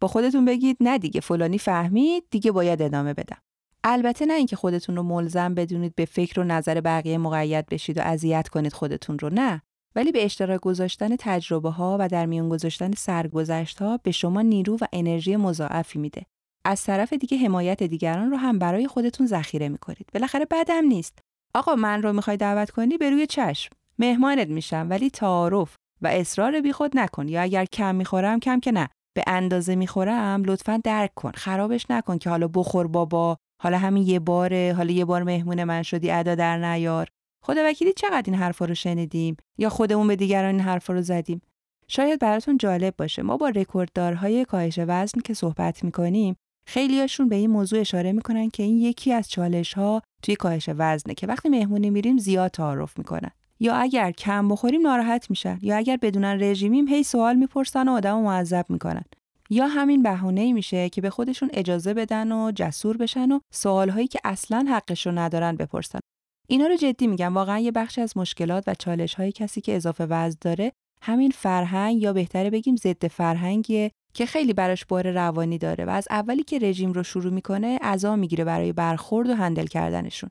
[0.00, 3.38] با خودتون بگید نه دیگه فلانی فهمید دیگه باید ادامه بدم.
[3.84, 8.00] البته نه اینکه خودتون رو ملزم بدونید به فکر و نظر بقیه مقید بشید و
[8.00, 9.62] اذیت کنید خودتون رو نه
[9.96, 14.76] ولی به اشتراک گذاشتن تجربه ها و در میان گذاشتن سرگذشت ها به شما نیرو
[14.80, 16.22] و انرژی مضاعفی میده.
[16.64, 20.06] از طرف دیگه حمایت دیگران رو هم برای خودتون ذخیره می‌کنید.
[20.14, 21.18] بالاخره بدم نیست.
[21.54, 23.70] آقا من رو می‌خوای دعوت کنی به روی چشم.
[23.98, 28.88] مهمانت میشم ولی تعارف و اصرار بیخود نکن یا اگر کم می‌خورم کم که نه
[29.16, 34.18] به اندازه می‌خورم لطفا درک کن خرابش نکن که حالا بخور بابا حالا همین یه
[34.18, 37.08] باره حالا یه بار مهمون من شدی ادا در نیار
[37.42, 41.42] خدا وکیلی چقدر این حرفا رو شنیدیم؟ یا خودمون به دیگران این حرفا رو زدیم؟
[41.88, 43.22] شاید براتون جالب باشه.
[43.22, 48.62] ما با رکورددارهای کاهش وزن که صحبت می‌کنیم خیلیاشون به این موضوع اشاره می‌کنن که
[48.62, 53.30] این یکی از چالش ها توی کاهش وزنه که وقتی مهمونی میریم زیاد تعارف می‌کنن.
[53.60, 55.58] یا اگر کم بخوریم ناراحت میشن.
[55.62, 59.04] یا اگر بدونن رژیمیم هی سوال می‌پرسن و آدم معذب می‌کنن.
[59.50, 64.18] یا همین بهونه میشه که به خودشون اجازه بدن و جسور بشن و سوالهایی که
[64.24, 65.98] اصلا حقش ندارن بپرسن.
[66.50, 70.06] اینا رو جدی میگم واقعا یه بخشی از مشکلات و چالش های کسی که اضافه
[70.06, 75.84] وزن داره همین فرهنگ یا بهتره بگیم ضد فرهنگیه که خیلی براش بار روانی داره
[75.84, 80.30] و از اولی که رژیم رو شروع می‌کنه عزا می‌گیره برای برخورد و هندل کردنشون.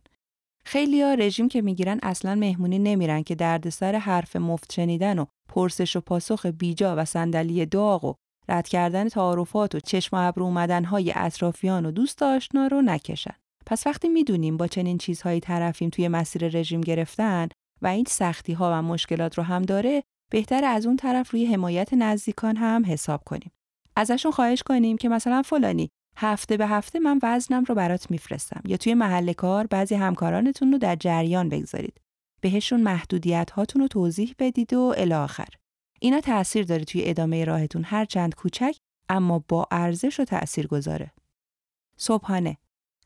[0.66, 5.96] خیلی ها رژیم که می‌گیرن اصلا مهمونی نمیرن که دردسر حرف مفت شنیدن و پرسش
[5.96, 8.14] و پاسخ بیجا و صندلی داغ و
[8.50, 13.36] رد کردن تعارفات و چشم ابرو اومدن های اطرافیان و دوست آشنا رو نکشن.
[13.70, 17.48] پس وقتی می‌دونیم با چنین چیزهایی طرفیم توی مسیر رژیم گرفتن
[17.82, 21.94] و این سختی ها و مشکلات رو هم داره بهتر از اون طرف روی حمایت
[21.94, 23.52] نزدیکان هم حساب کنیم.
[23.96, 28.78] ازشون خواهش کنیم که مثلا فلانی هفته به هفته من وزنم رو برات میفرستم یا
[28.78, 32.02] توی محل کار بعضی همکارانتون رو در جریان بگذارید.
[32.42, 35.50] بهشون محدودیت هاتون رو توضیح بدید و الاخر.
[36.00, 38.76] اینا تأثیر داره توی ادامه راهتون هر چند کوچک
[39.10, 41.12] اما با ارزش و تأثیر گذاره.
[41.98, 42.58] صبحانه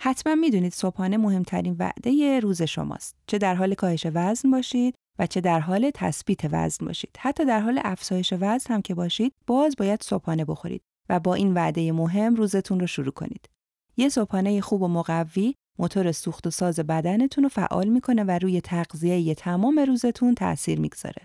[0.04, 3.16] حتما می‌دونید صبحانه مهمترین وعده روز شماست.
[3.28, 7.10] چه در حال کاهش وزن باشید و چه در حال تثبیت وزن باشید.
[7.20, 11.54] حتی در حال افزایش وزن هم که باشید، باز باید صبحانه بخورید و با این
[11.54, 13.50] وعده مهم روزتون رو شروع کنید.
[13.98, 18.62] یه صبحانه خوب و مقوی موتور سوخت و ساز بدنتون رو فعال می‌کنه و روی
[18.62, 21.22] تغذیه تمام روزتون تاثیر می‌گذاره.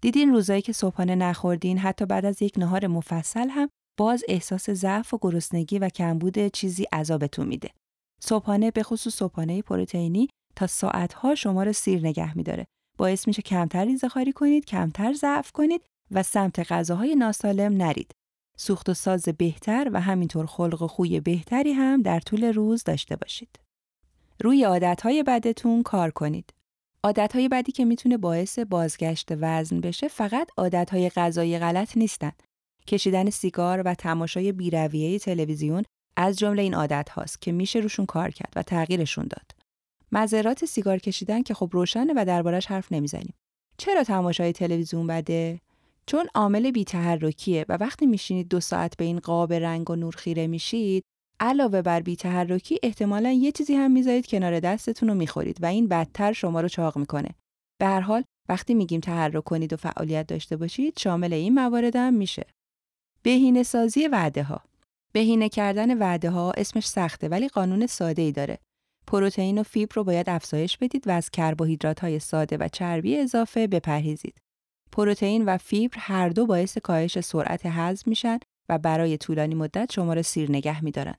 [0.00, 5.14] دیدین روزایی که صبحانه نخوردین حتی بعد از یک نهار مفصل هم باز احساس ضعف
[5.14, 7.70] و گرسنگی و کمبود چیزی عذابتون میده.
[8.20, 12.66] صبحانه به خصوص صبحانه پروتئینی تا ساعتها شما رو سیر نگه میداره.
[12.98, 18.10] باعث میشه کمتر ریزهخواری کنید، کمتر ضعف کنید و سمت غذاهای ناسالم نرید.
[18.58, 23.16] سوخت و ساز بهتر و همینطور خلق و خوی بهتری هم در طول روز داشته
[23.16, 23.60] باشید.
[24.42, 26.54] روی عادتهای بدتون کار کنید.
[27.04, 32.32] عادتهای بدی که می‌تونه باعث بازگشت وزن بشه فقط عادتهای غذایی غلط نیستن.
[32.86, 35.82] کشیدن سیگار و تماشای بیرویه تلویزیون
[36.16, 39.50] از جمله این عادت هاست که میشه روشون کار کرد و تغییرشون داد.
[40.12, 43.34] مذرات سیگار کشیدن که خب روشنه و دربارش حرف نمی‌زنیم.
[43.78, 45.60] چرا تماشای تلویزیون بده؟
[46.06, 50.46] چون عامل بیتحرکیه و وقتی میشینید دو ساعت به این قاب رنگ و نور خیره
[50.46, 51.04] میشید
[51.40, 56.32] علاوه بر بیتحرکی احتمالا یه چیزی هم می‌ذارید کنار دستتون رو می‌خورید و این بدتر
[56.32, 57.28] شما رو چاق می‌کنه.
[57.80, 62.14] به هر حال وقتی میگیم تحرک کنید و فعالیت داشته باشید شامل این موارد هم
[62.14, 62.46] میشه.
[63.22, 64.62] بهینه سازی وعده ها
[65.16, 68.58] بهینه کردن وعده ها اسمش سخته ولی قانون ساده ای داره.
[69.06, 73.66] پروتئین و فیبر رو باید افزایش بدید و از کربوهیدرات های ساده و چربی اضافه
[73.66, 74.38] بپرهیزید.
[74.92, 80.14] پروتئین و فیبر هر دو باعث کاهش سرعت هضم میشن و برای طولانی مدت شما
[80.14, 81.14] را سیر نگه میدارن.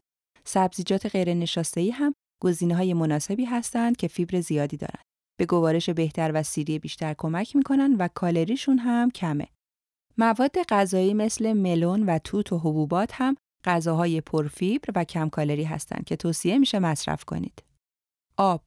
[0.45, 5.05] سبزیجات غیر نشاسته هم گزینه های مناسبی هستند که فیبر زیادی دارند.
[5.39, 9.47] به گوارش بهتر و سیری بیشتر کمک می‌کنن و کالریشون هم کمه.
[10.17, 13.35] مواد غذایی مثل ملون و توت و حبوبات هم
[13.67, 17.63] غذاهای پرفیبر و کم کالری هستند که توصیه میشه مصرف کنید.
[18.37, 18.61] آب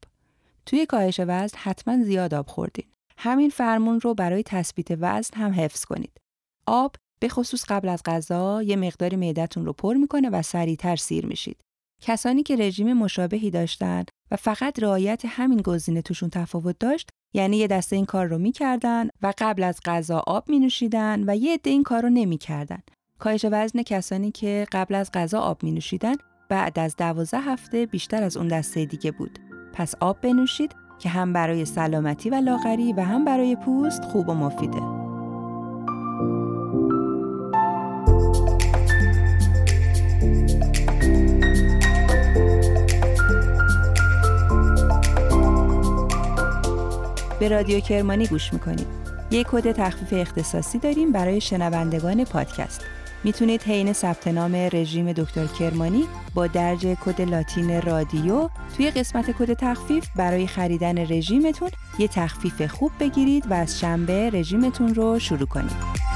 [0.66, 2.86] توی کاهش وزن حتما زیاد آب خوردین.
[3.18, 6.20] همین فرمون رو برای تثبیت وزن هم حفظ کنید.
[6.66, 11.26] آب به خصوص قبل از غذا یه مقداری معدتون رو پر می‌کنه و سریعتر سیر
[11.26, 11.60] میشید.
[12.02, 17.66] کسانی که رژیم مشابهی داشتن و فقط رعایت همین گزینه توشون تفاوت داشت یعنی یه
[17.66, 21.70] دسته این کار رو می‌کردن و قبل از غذا آب می نوشیدن و یه عده
[21.70, 22.82] این کار رو نمی‌کردن.
[23.20, 26.14] کاهش وزن کسانی که قبل از غذا آب می نوشیدن
[26.48, 29.38] بعد از دوازده هفته بیشتر از اون دسته دیگه بود.
[29.72, 34.34] پس آب بنوشید که هم برای سلامتی و لاغری و هم برای پوست خوب و
[34.34, 34.80] مفیده.
[47.40, 48.86] به رادیو کرمانی گوش می‌کنید.
[49.30, 52.84] یک کد تخفیف اختصاصی داریم برای شنوندگان پادکست.
[53.24, 56.04] می‌تونید حین ثبت نام رژیم دکتر کرمانی
[56.34, 62.92] با درج کد لاتین رادیو توی قسمت کد تخفیف برای خریدن رژیمتون یه تخفیف خوب
[63.00, 66.10] بگیرید و از شنبه رژیمتون رو شروع کنید.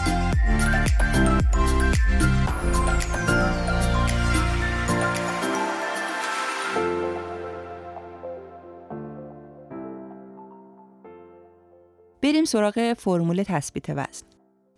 [12.22, 14.33] بریم سراغ فرمول تثبیت وزن.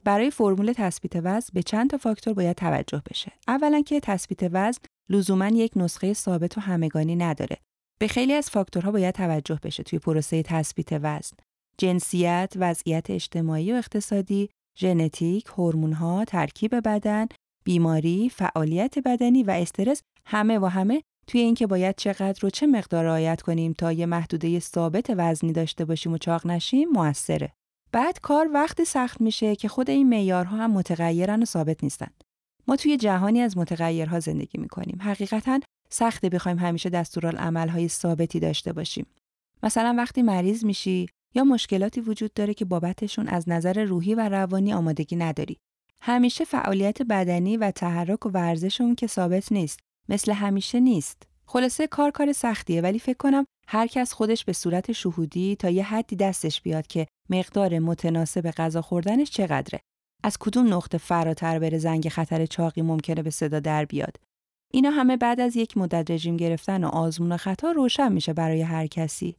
[0.06, 3.32] برای فرمول تثبیت وزن به چند تا فاکتور باید توجه بشه.
[3.48, 7.56] اولا که تثبیت وزن لزوما یک نسخه ثابت و همگانی نداره.
[7.98, 11.36] به خیلی از فاکتورها باید توجه بشه توی پروسه تثبیت وزن.
[11.78, 17.26] جنسیت، وضعیت اجتماعی و اقتصادی، ژنتیک، هورمون‌ها، ترکیب بدن،
[17.64, 23.04] بیماری، فعالیت بدنی و استرس همه و همه توی اینکه باید چقدر و چه مقدار
[23.04, 27.52] رعایت کنیم تا یه محدوده ثابت وزنی داشته باشیم و چاق نشیم موثره.
[27.92, 32.10] بعد کار وقتی سخت میشه که خود این معیارها هم متغیرن و ثابت نیستن.
[32.68, 34.98] ما توی جهانی از متغیرها زندگی می‌کنیم.
[35.02, 39.06] حقیقتا سخته بخوایم همیشه دستورالعملهای ثابتی داشته باشیم.
[39.62, 44.72] مثلا وقتی مریض میشی یا مشکلاتی وجود داره که بابتشون از نظر روحی و روانی
[44.72, 45.56] آمادگی نداری.
[46.02, 49.80] همیشه فعالیت بدنی و تحرک و ورزشمون که ثابت نیست.
[50.08, 51.22] مثل همیشه نیست.
[51.46, 55.82] خلاصه کار کار سختیه ولی فکر کنم هر کس خودش به صورت شهودی تا یه
[55.82, 59.80] حدی دستش بیاد که مقدار متناسب غذا خوردنش چقدره.
[60.24, 64.16] از کدوم نقطه فراتر بره زنگ خطر چاقی ممکنه به صدا در بیاد.
[64.72, 68.62] اینا همه بعد از یک مدت رژیم گرفتن و آزمون و خطا روشن میشه برای
[68.62, 69.36] هر کسی.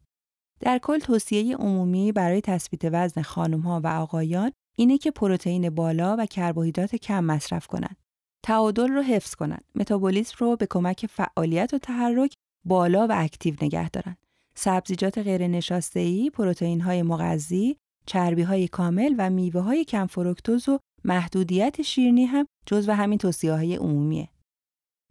[0.59, 6.15] در کل توصیه عمومی برای تثبیت وزن خانم ها و آقایان اینه که پروتئین بالا
[6.19, 7.97] و کربوهیدرات کم مصرف کنند.
[8.45, 9.65] تعادل رو حفظ کنند.
[9.75, 12.33] متابولیسم رو به کمک فعالیت و تحرک
[12.67, 14.17] بالا و اکتیو نگه دارن.
[14.55, 20.69] سبزیجات غیر نشاسته ای، پروتئین های مغذی، چربی های کامل و میوه های کم فروکتوز
[20.69, 24.29] و محدودیت شیرینی هم جزو همین توصیه های عمومیه.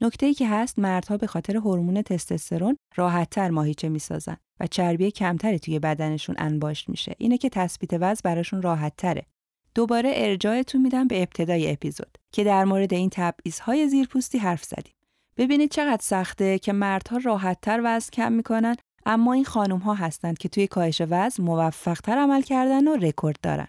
[0.01, 5.59] نکته ای که هست مردها به خاطر هورمون تستوسترون راحتتر ماهیچه می‌سازن و چربی کمتری
[5.59, 7.14] توی بدنشون انباشت میشه.
[7.19, 9.27] اینه که تثبیت وزن براشون راحتتره.
[9.75, 14.95] دوباره ارجاعتون میدم به ابتدای اپیزود که در مورد این تبعیض‌های زیرپوستی حرف زدیم.
[15.37, 20.49] ببینید چقدر سخته که مردها راحتتر وزن کم می‌کنن اما این خانم ها هستند که
[20.49, 23.68] توی کاهش وزن موفقتر عمل کردن و رکورد دارن.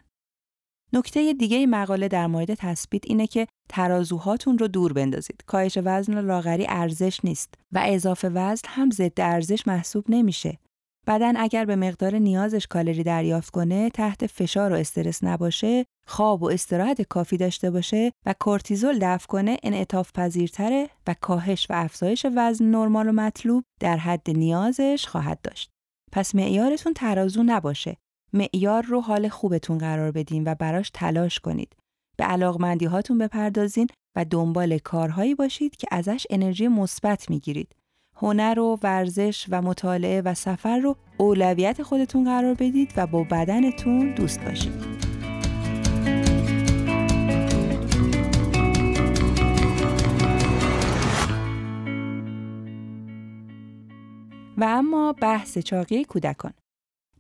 [0.94, 5.44] نکته دیگه مقاله در مورد تثبیت اینه که ترازوهاتون رو دور بندازید.
[5.48, 10.58] کاهش وزن و لاغری ارزش نیست و اضافه وزن هم ضد ارزش محسوب نمیشه.
[11.08, 16.50] بدن اگر به مقدار نیازش کالری دریافت کنه تحت فشار و استرس نباشه خواب و
[16.50, 22.66] استراحت کافی داشته باشه و کورتیزول دفع کنه انعطاف پذیرتره و کاهش و افزایش وزن
[22.66, 25.70] نرمال و مطلوب در حد نیازش خواهد داشت.
[26.12, 27.98] پس معیارتون ترازو نباشه.
[28.34, 31.76] معیار رو حال خوبتون قرار بدین و براش تلاش کنید.
[32.18, 37.76] به علاقمندی هاتون بپردازین و دنبال کارهایی باشید که ازش انرژی مثبت می‌گیرید.
[38.22, 44.16] هنر و ورزش و مطالعه و سفر رو اولویت خودتون قرار بدید و با بدنتون
[44.16, 44.98] دوست باشید.
[54.58, 56.54] و اما بحث چاقی کودکان.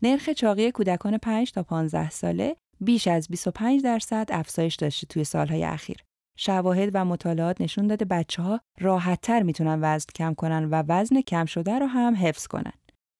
[0.02, 5.64] نرخ چاقی کودکان 5 تا 15 ساله بیش از 25 درصد افزایش داشته توی سالهای
[5.64, 6.07] اخیر.
[6.38, 11.22] شواهد و مطالعات نشون داده بچه ها راحت تر می‌تونن وزن کم کنن و وزن
[11.22, 12.74] کم شده رو هم حفظ کنن.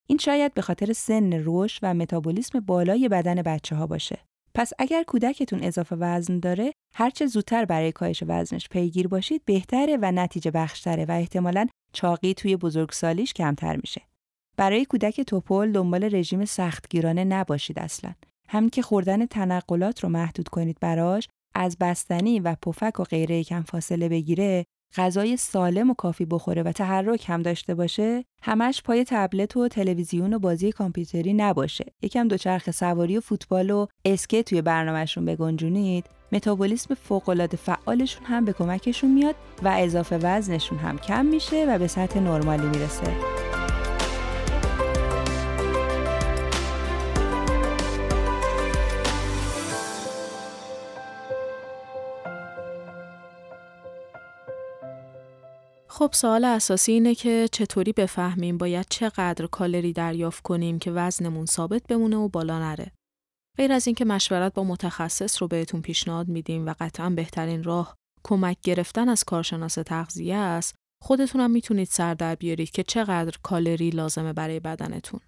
[0.08, 4.18] این شاید به خاطر سن رشد و متابولیسم بالای بدن بچه ها باشه.
[4.54, 10.12] پس اگر کودکتون اضافه وزن داره، هرچه زودتر برای کاهش وزنش پیگیر باشید بهتره و
[10.12, 14.02] نتیجه بخشتره و احتمالاً چاقی توی بزرگسالیش کمتر میشه.
[14.56, 18.14] برای کودک توپل دنبال رژیم سختگیرانه نباشید اصلا.
[18.48, 23.62] همین که خوردن تنقلات رو محدود کنید براش از بستنی و پفک و غیره کم
[23.62, 24.66] فاصله بگیره
[24.96, 30.34] غذای سالم و کافی بخوره و تحرک هم داشته باشه همش پای تبلت و تلویزیون
[30.34, 31.84] و بازی کامپیوتری نباشه.
[32.02, 36.04] یکم دوچرخه سواری و فوتبال و اسکیت توی برنامهشون بگنجونید.
[36.32, 41.86] متابولیسم فوقالعاده فعالشون هم به کمکشون میاد و اضافه وزنشون هم کم میشه و به
[41.86, 43.47] سطح نرمالی می‌رسه.
[55.98, 61.82] خب سوال اساسی اینه که چطوری بفهمیم باید چقدر کالری دریافت کنیم که وزنمون ثابت
[61.88, 62.92] بمونه و بالا نره.
[63.56, 68.56] غیر از اینکه مشورت با متخصص رو بهتون پیشنهاد میدیم و قطعا بهترین راه کمک
[68.62, 74.60] گرفتن از کارشناس تغذیه است، خودتونم می‌تونید سر در بیارید که چقدر کالری لازمه برای
[74.60, 75.20] بدنتون.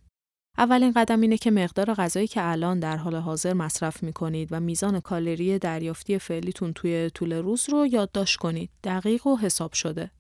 [0.59, 5.01] اولین قدم اینه که مقدار غذایی که الان در حال حاضر مصرف می‌کنید و میزان
[5.01, 8.71] کالری دریافتی فعلیتون توی طول روز رو یادداشت کنید.
[8.85, 10.11] دقیق و حساب شده.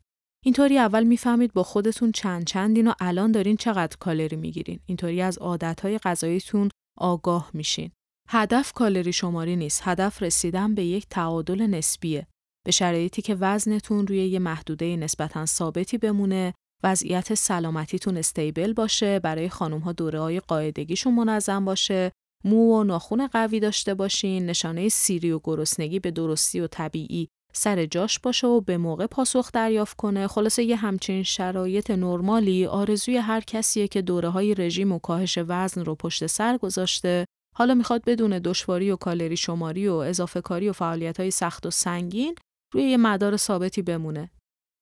[0.44, 4.81] اینطوری اول می‌فهمید با خودتون چند چندین و الان دارین چقدر کالری می‌گیرین.
[4.87, 7.90] اینطوری از عادتهای غذاییتون آگاه میشین.
[8.29, 9.81] هدف کالری شماری نیست.
[9.85, 12.26] هدف رسیدن به یک تعادل نسبیه.
[12.66, 19.48] به شرایطی که وزنتون روی یه محدوده نسبتا ثابتی بمونه، وضعیت سلامتیتون استیبل باشه، برای
[19.48, 22.12] خانم ها دوره های قاعدگیشون منظم باشه،
[22.45, 27.86] مو و ناخون قوی داشته باشین، نشانه سیری و گرسنگی به درستی و طبیعی سر
[27.86, 30.26] جاش باشه و به موقع پاسخ دریافت کنه.
[30.26, 35.84] خلاصه یه همچین شرایط نرمالی آرزوی هر کسیه که دوره های رژیم و کاهش وزن
[35.84, 37.24] رو پشت سر گذاشته.
[37.57, 41.70] حالا می‌خواد بدون دشواری و کالری شماری و اضافه کاری و فعالیت های سخت و
[41.70, 42.34] سنگین
[42.74, 44.30] روی یه مدار ثابتی بمونه.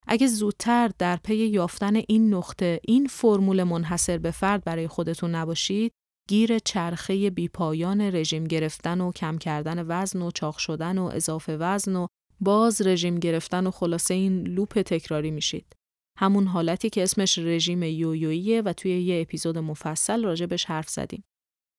[0.06, 5.92] اگه زودتر در پی یافتن این نقطه این فرمول منحصر به فرد برای خودتون نباشید
[6.28, 11.96] گیر چرخه بیپایان رژیم گرفتن و کم کردن وزن و چاق شدن و اضافه وزن
[11.96, 12.06] و
[12.40, 15.76] باز رژیم گرفتن و خلاصه این loop تکراری میشید.
[16.18, 21.24] همون حالتی که اسمش رژیم یویوییه و توی یه اپیزود مفصل راجبش حرف زدیم.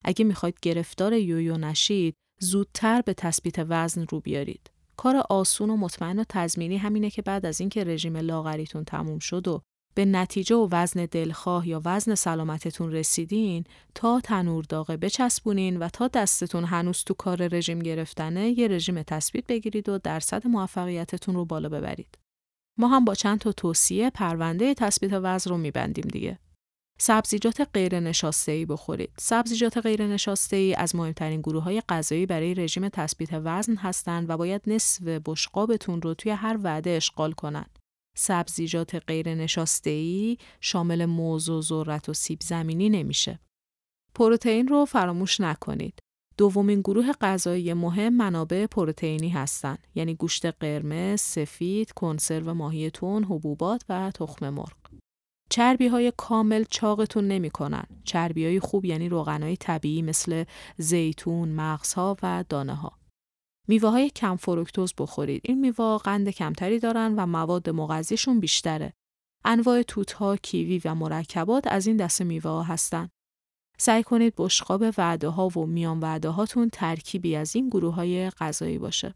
[0.05, 4.71] اگه می‌خواید گرفتار یویو نشید زودتر به تثبیت وزن رو بیارید.
[4.97, 9.47] کار آسون و مطمئن و تضمینی همینه که بعد از اینکه رژیم لاغریتون تموم شد
[9.47, 9.61] و
[9.99, 13.63] به نتیجه و وزن دلخواه یا وزن سلامتتون رسیدین
[13.95, 19.47] تا تنور داغه بچسبونین و تا دستتون هنوز تو کار رژیم گرفتنه یه رژیم تثبیت
[19.47, 22.17] بگیرید و درصد موفقیتتون رو بالا ببرید.
[22.77, 26.39] ما هم با چند تا توصیه پرونده تثبیت وزن رو میبندیم دیگه.
[26.99, 29.11] سبزیجات غیر نشاسته ای بخورید.
[29.17, 34.37] سبزیجات غیر نشاسته ای از مهمترین گروه های غذایی برای رژیم تثبیت وزن هستند و
[34.37, 37.78] باید نصف بشقابتون رو توی هر وعده اشغال کنند.
[38.19, 43.39] سبزیجات غیر نشاسته ای شامل موز و ذرت و سیب زمینی نمیشه.
[44.15, 45.99] پروتئین رو فراموش نکنید.
[46.37, 53.85] دومین گروه غذایی مهم منابع پروتئینی هستند یعنی گوشت قرمز، سفید، کنسرو ماهی تون، حبوبات
[53.89, 54.77] و تخم مرغ.
[55.49, 57.85] چربی های کامل چاقتون نمی کنن.
[58.03, 60.43] چربی های خوب یعنی روغن طبیعی مثل
[60.77, 62.98] زیتون، مغزها و دانه ها.
[63.69, 65.41] میوه های کم فروکتوز بخورید.
[65.45, 68.93] این میوه قند کمتری دارن و مواد مغذیشون بیشتره.
[69.45, 73.09] انواع توت ها، کیوی و مرکبات از این دسته میوه ها هستن.
[73.77, 78.77] سعی کنید بشقاب وعده ها و میان وعده هاتون ترکیبی از این گروه های غذایی
[78.77, 79.15] باشه.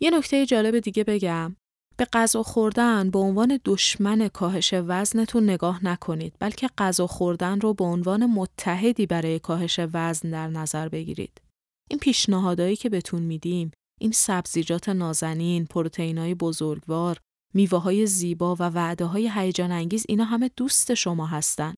[0.00, 1.56] یه نکته جالب دیگه بگم.
[1.96, 7.84] به غذا خوردن به عنوان دشمن کاهش وزنتون نگاه نکنید بلکه غذا خوردن رو به
[7.84, 11.43] عنوان متحدی برای کاهش وزن در نظر بگیرید.
[11.90, 13.70] این پیشنهادهایی که بهتون میدیم
[14.00, 17.18] این سبزیجات نازنین، پروتئینای بزرگوار،
[17.54, 21.74] میوه های زیبا و وعده های هیجان انگیز اینا همه دوست شما هستن.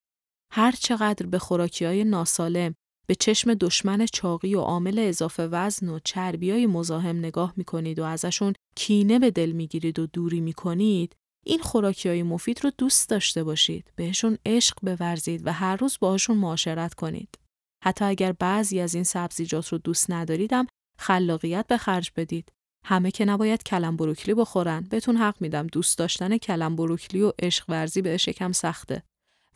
[0.53, 2.75] هر چقدر به خوراکی های ناسالم
[3.07, 8.03] به چشم دشمن چاقی و عامل اضافه وزن و چربی های مزاحم نگاه می‌کنید و
[8.03, 13.43] ازشون کینه به دل می‌گیرید و دوری می‌کنید این خوراکی های مفید رو دوست داشته
[13.43, 17.39] باشید بهشون عشق بورزید و هر روز باهاشون معاشرت کنید
[17.83, 20.67] حتی اگر بعضی از این سبزیجات رو دوست نداریدم
[20.99, 22.51] خلاقیت به خرج بدید.
[22.85, 24.81] همه که نباید کلم بروکلی بخورن.
[24.81, 29.03] بهتون حق میدم دوست داشتن کلم بروکلی و عشق ورزی بهش یکم سخته.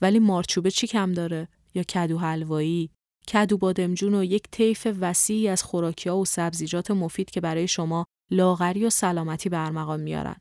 [0.02, 2.90] ولی مارچوبه چی کم داره؟ یا کدو حلوایی؟
[3.28, 8.06] کدو بادمجون و یک طیف وسیعی از خوراکی ها و سبزیجات مفید که برای شما
[8.32, 10.36] لاغری و سلامتی برمقام میارن.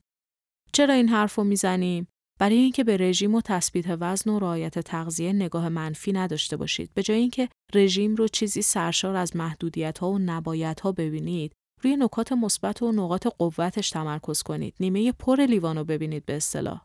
[0.72, 2.08] چرا این حرف رو می‌زنیم؟
[2.40, 6.90] برای اینکه به رژیم و تثبیت وزن و رعایت تغذیه نگاه منفی نداشته باشید.
[6.94, 11.96] به جای اینکه رژیم رو چیزی سرشار از محدودیت ها و نبایت ها ببینید، روی
[11.96, 14.74] نکات مثبت و نقاط قوتش تمرکز کنید.
[14.80, 16.80] نیمه پر لیوان رو ببینید به اصطلاح.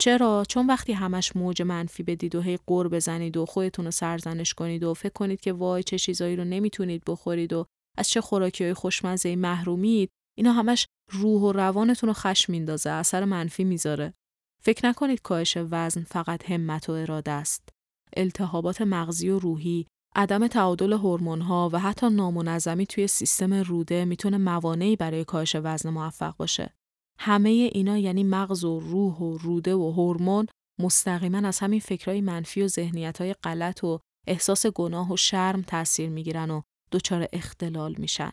[0.00, 4.54] چرا؟ چون وقتی همش موج منفی بدید و هی قور بزنید و خودتون رو سرزنش
[4.54, 7.66] کنید و فکر کنید که وای چه چیزایی رو نمی‌تونید بخورید و
[7.98, 13.24] از چه خوراکی های خوشمزه محرومید اینا همش روح و روانتون رو خشم میندازه اثر
[13.24, 14.14] منفی می‌ذاره
[14.62, 17.68] فکر نکنید کاهش وزن فقط همت و اراده است
[18.16, 19.86] التهابات مغزی و روحی
[20.16, 20.92] عدم تعادل
[21.40, 26.74] ها و حتی نامنظمی توی سیستم روده می‌تونه موانعی برای کاهش وزن موفق باشه
[27.18, 30.46] همه اینا یعنی مغز و روح و روده و هورمون
[30.80, 36.50] مستقیما از همین فکرهای منفی و ذهنیتهای غلط و احساس گناه و شرم تاثیر می‌گیرن
[36.50, 38.32] و دچار اختلال میشن.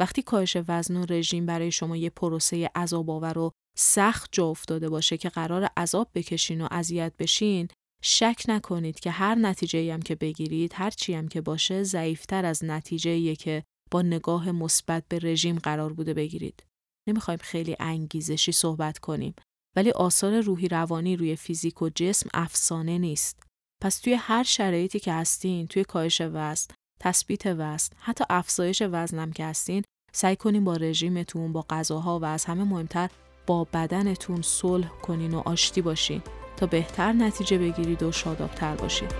[0.00, 4.88] وقتی کاهش وزن و رژیم برای شما یه پروسه عذاب آور و سخت جا افتاده
[4.88, 7.68] باشه که قرار عذاب بکشین و اذیت بشین
[8.02, 12.64] شک نکنید که هر نتیجه هم که بگیرید هر چی هم که باشه ضعیفتر از
[12.64, 16.64] نتیجه که با نگاه مثبت به رژیم قرار بوده بگیرید
[17.08, 19.34] نمی‌خوایم خیلی انگیزشی صحبت کنیم
[19.76, 23.42] ولی آثار روحی روانی روی فیزیک و جسم افسانه نیست.
[23.82, 29.44] پس توی هر شرایطی که هستین، توی کاهش وزن، تثبیت وزن، حتی افزایش وزنم که
[29.44, 33.10] هستین، سعی کنین با رژیمتون، با غذاها و از همه مهمتر
[33.48, 36.22] با بدنتون صلح کنین و آشتی باشین
[36.56, 39.12] تا بهتر نتیجه بگیرید و شادابتر باشید.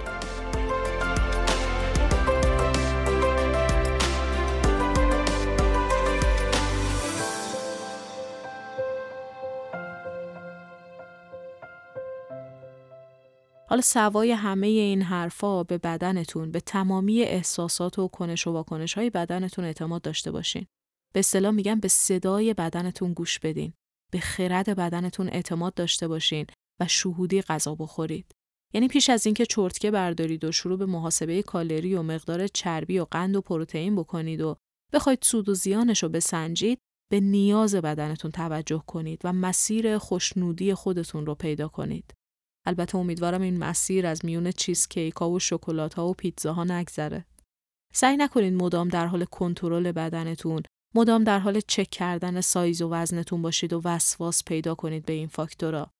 [13.68, 19.10] حالا سوای همه این حرفا به بدنتون به تمامی احساسات و کنش و واکنش های
[19.10, 20.66] بدنتون اعتماد داشته باشین.
[21.12, 23.72] به اصطلاح میگم به صدای بدنتون گوش بدین.
[24.12, 26.46] به خرد بدنتون اعتماد داشته باشین
[26.80, 28.32] و شهودی غذا بخورید.
[28.74, 33.04] یعنی پیش از اینکه چرتکه بردارید و شروع به محاسبه کالری و مقدار چربی و
[33.04, 34.56] قند و پروتئین بکنید و
[34.92, 36.78] بخواید سود و زیانش رو بسنجید
[37.10, 42.14] به نیاز بدنتون توجه کنید و مسیر خوشنودی خودتون رو پیدا کنید.
[42.66, 47.24] البته امیدوارم این مسیر از میون چیزکیک ها و شکلات ها و پیتزاها نگذره.
[47.94, 50.62] سعی نکنید مدام در حال کنترل بدنتون،
[50.94, 55.28] مدام در حال چک کردن سایز و وزنتون باشید و وسواس پیدا کنید به این
[55.28, 55.90] فاکتورا.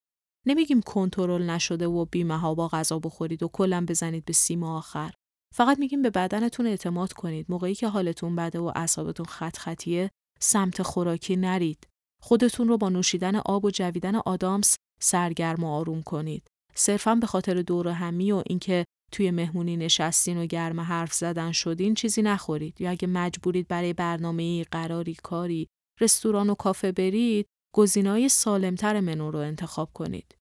[0.47, 5.12] نمیگیم کنترل نشده و ها با غذا بخورید و کلا بزنید به سیم آخر.
[5.55, 7.47] فقط میگیم به بدنتون اعتماد کنید.
[7.49, 10.11] موقعی که حالتون بده و اعصابتون خط خطیه
[10.41, 11.86] سمت خوراکی نرید.
[12.22, 16.47] خودتون رو با نوشیدن آب و جویدن آدامس سرگرم و آروم کنید.
[16.74, 21.94] صرفا به خاطر دور همی و اینکه توی مهمونی نشستین و گرم حرف زدن شدین
[21.94, 25.68] چیزی نخورید یا اگه مجبورید برای برنامه قراری کاری
[26.00, 30.34] رستوران و کافه برید گزینه‌های سالمتر منو رو انتخاب کنید.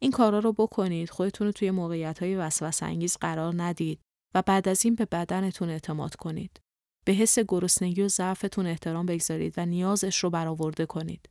[0.00, 4.00] این کارا رو بکنید خودتون رو توی موقعیت های وسوسه انگیز قرار ندید
[4.34, 6.60] و بعد از این به بدنتون اعتماد کنید.
[7.04, 11.28] به حس گرسنگی و ضعفتون احترام بگذارید و نیازش رو برآورده کنید.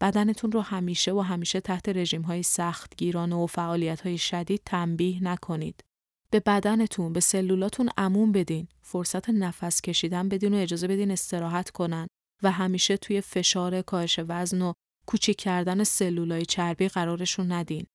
[0.00, 5.24] بدنتون رو همیشه و همیشه تحت رژیم های سخت گیرانه و فعالیت های شدید تنبیه
[5.24, 5.84] نکنید.
[6.30, 8.68] به بدنتون به سلولاتون عموم بدین.
[8.82, 12.06] فرصت نفس کشیدن بدین و اجازه بدین استراحت کنن.
[12.42, 14.72] و همیشه توی فشار کاهش وزن و
[15.06, 17.86] کوچیک کردن سلولای چربی قرارشون ندین.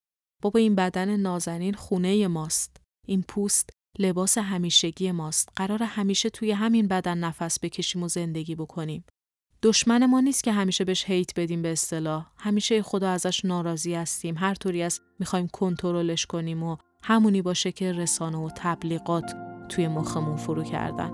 [0.42, 2.78] بابا این بدن نازنین خونه ماست.
[3.08, 3.70] این پوست
[4.00, 5.50] لباس همیشگی ماست.
[5.56, 9.06] قرار همیشه توی همین بدن نفس بکشیم و زندگی بکنیم.
[9.64, 12.26] دشمن ما نیست که همیشه بهش هیت بدیم به اصطلاح.
[12.38, 14.38] همیشه خدا ازش ناراضی هستیم.
[14.38, 16.78] هر طوری از می‌خوایم کنترلش کنیم و
[17.08, 19.36] همونی باشه که رسانه و تبلیغات
[19.70, 21.12] توی مخمون فرو کردن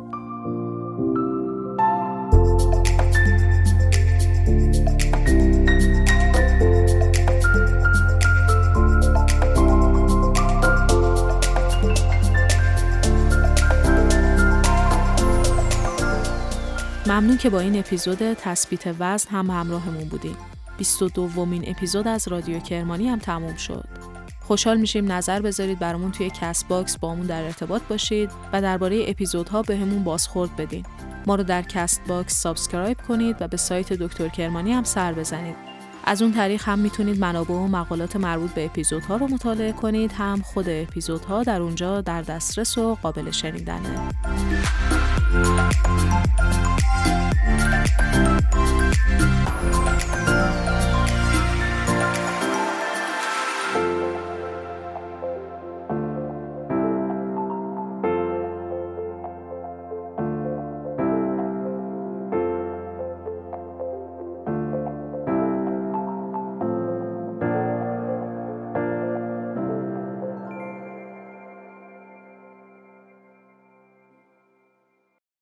[17.08, 20.38] ممنون که با این اپیزود تثبیت وزن هم همراهمون بودیم.
[20.78, 24.01] 22 دومین اپیزود از رادیو کرمانی هم تموم شد.
[24.42, 30.04] خوشحال میشیم نظر بذارید برامون توی Castbox باهامون در ارتباط باشید و درباره اپیزودها بهمون
[30.04, 30.86] بازخورد بدین.
[31.28, 35.56] ما رو در Castbox subscribe کنید و به سایت دکتر کرمانی هم سر بزنید.
[36.04, 40.42] از اون طریق هم می‌تونید منابع و مقالات مربوط به اپیزودها رو مطالعه کنید هم
[40.42, 44.12] خود اپیزودها در اونجا در دسترس و قابل شنیدنه.
[49.12, 49.41] Thank.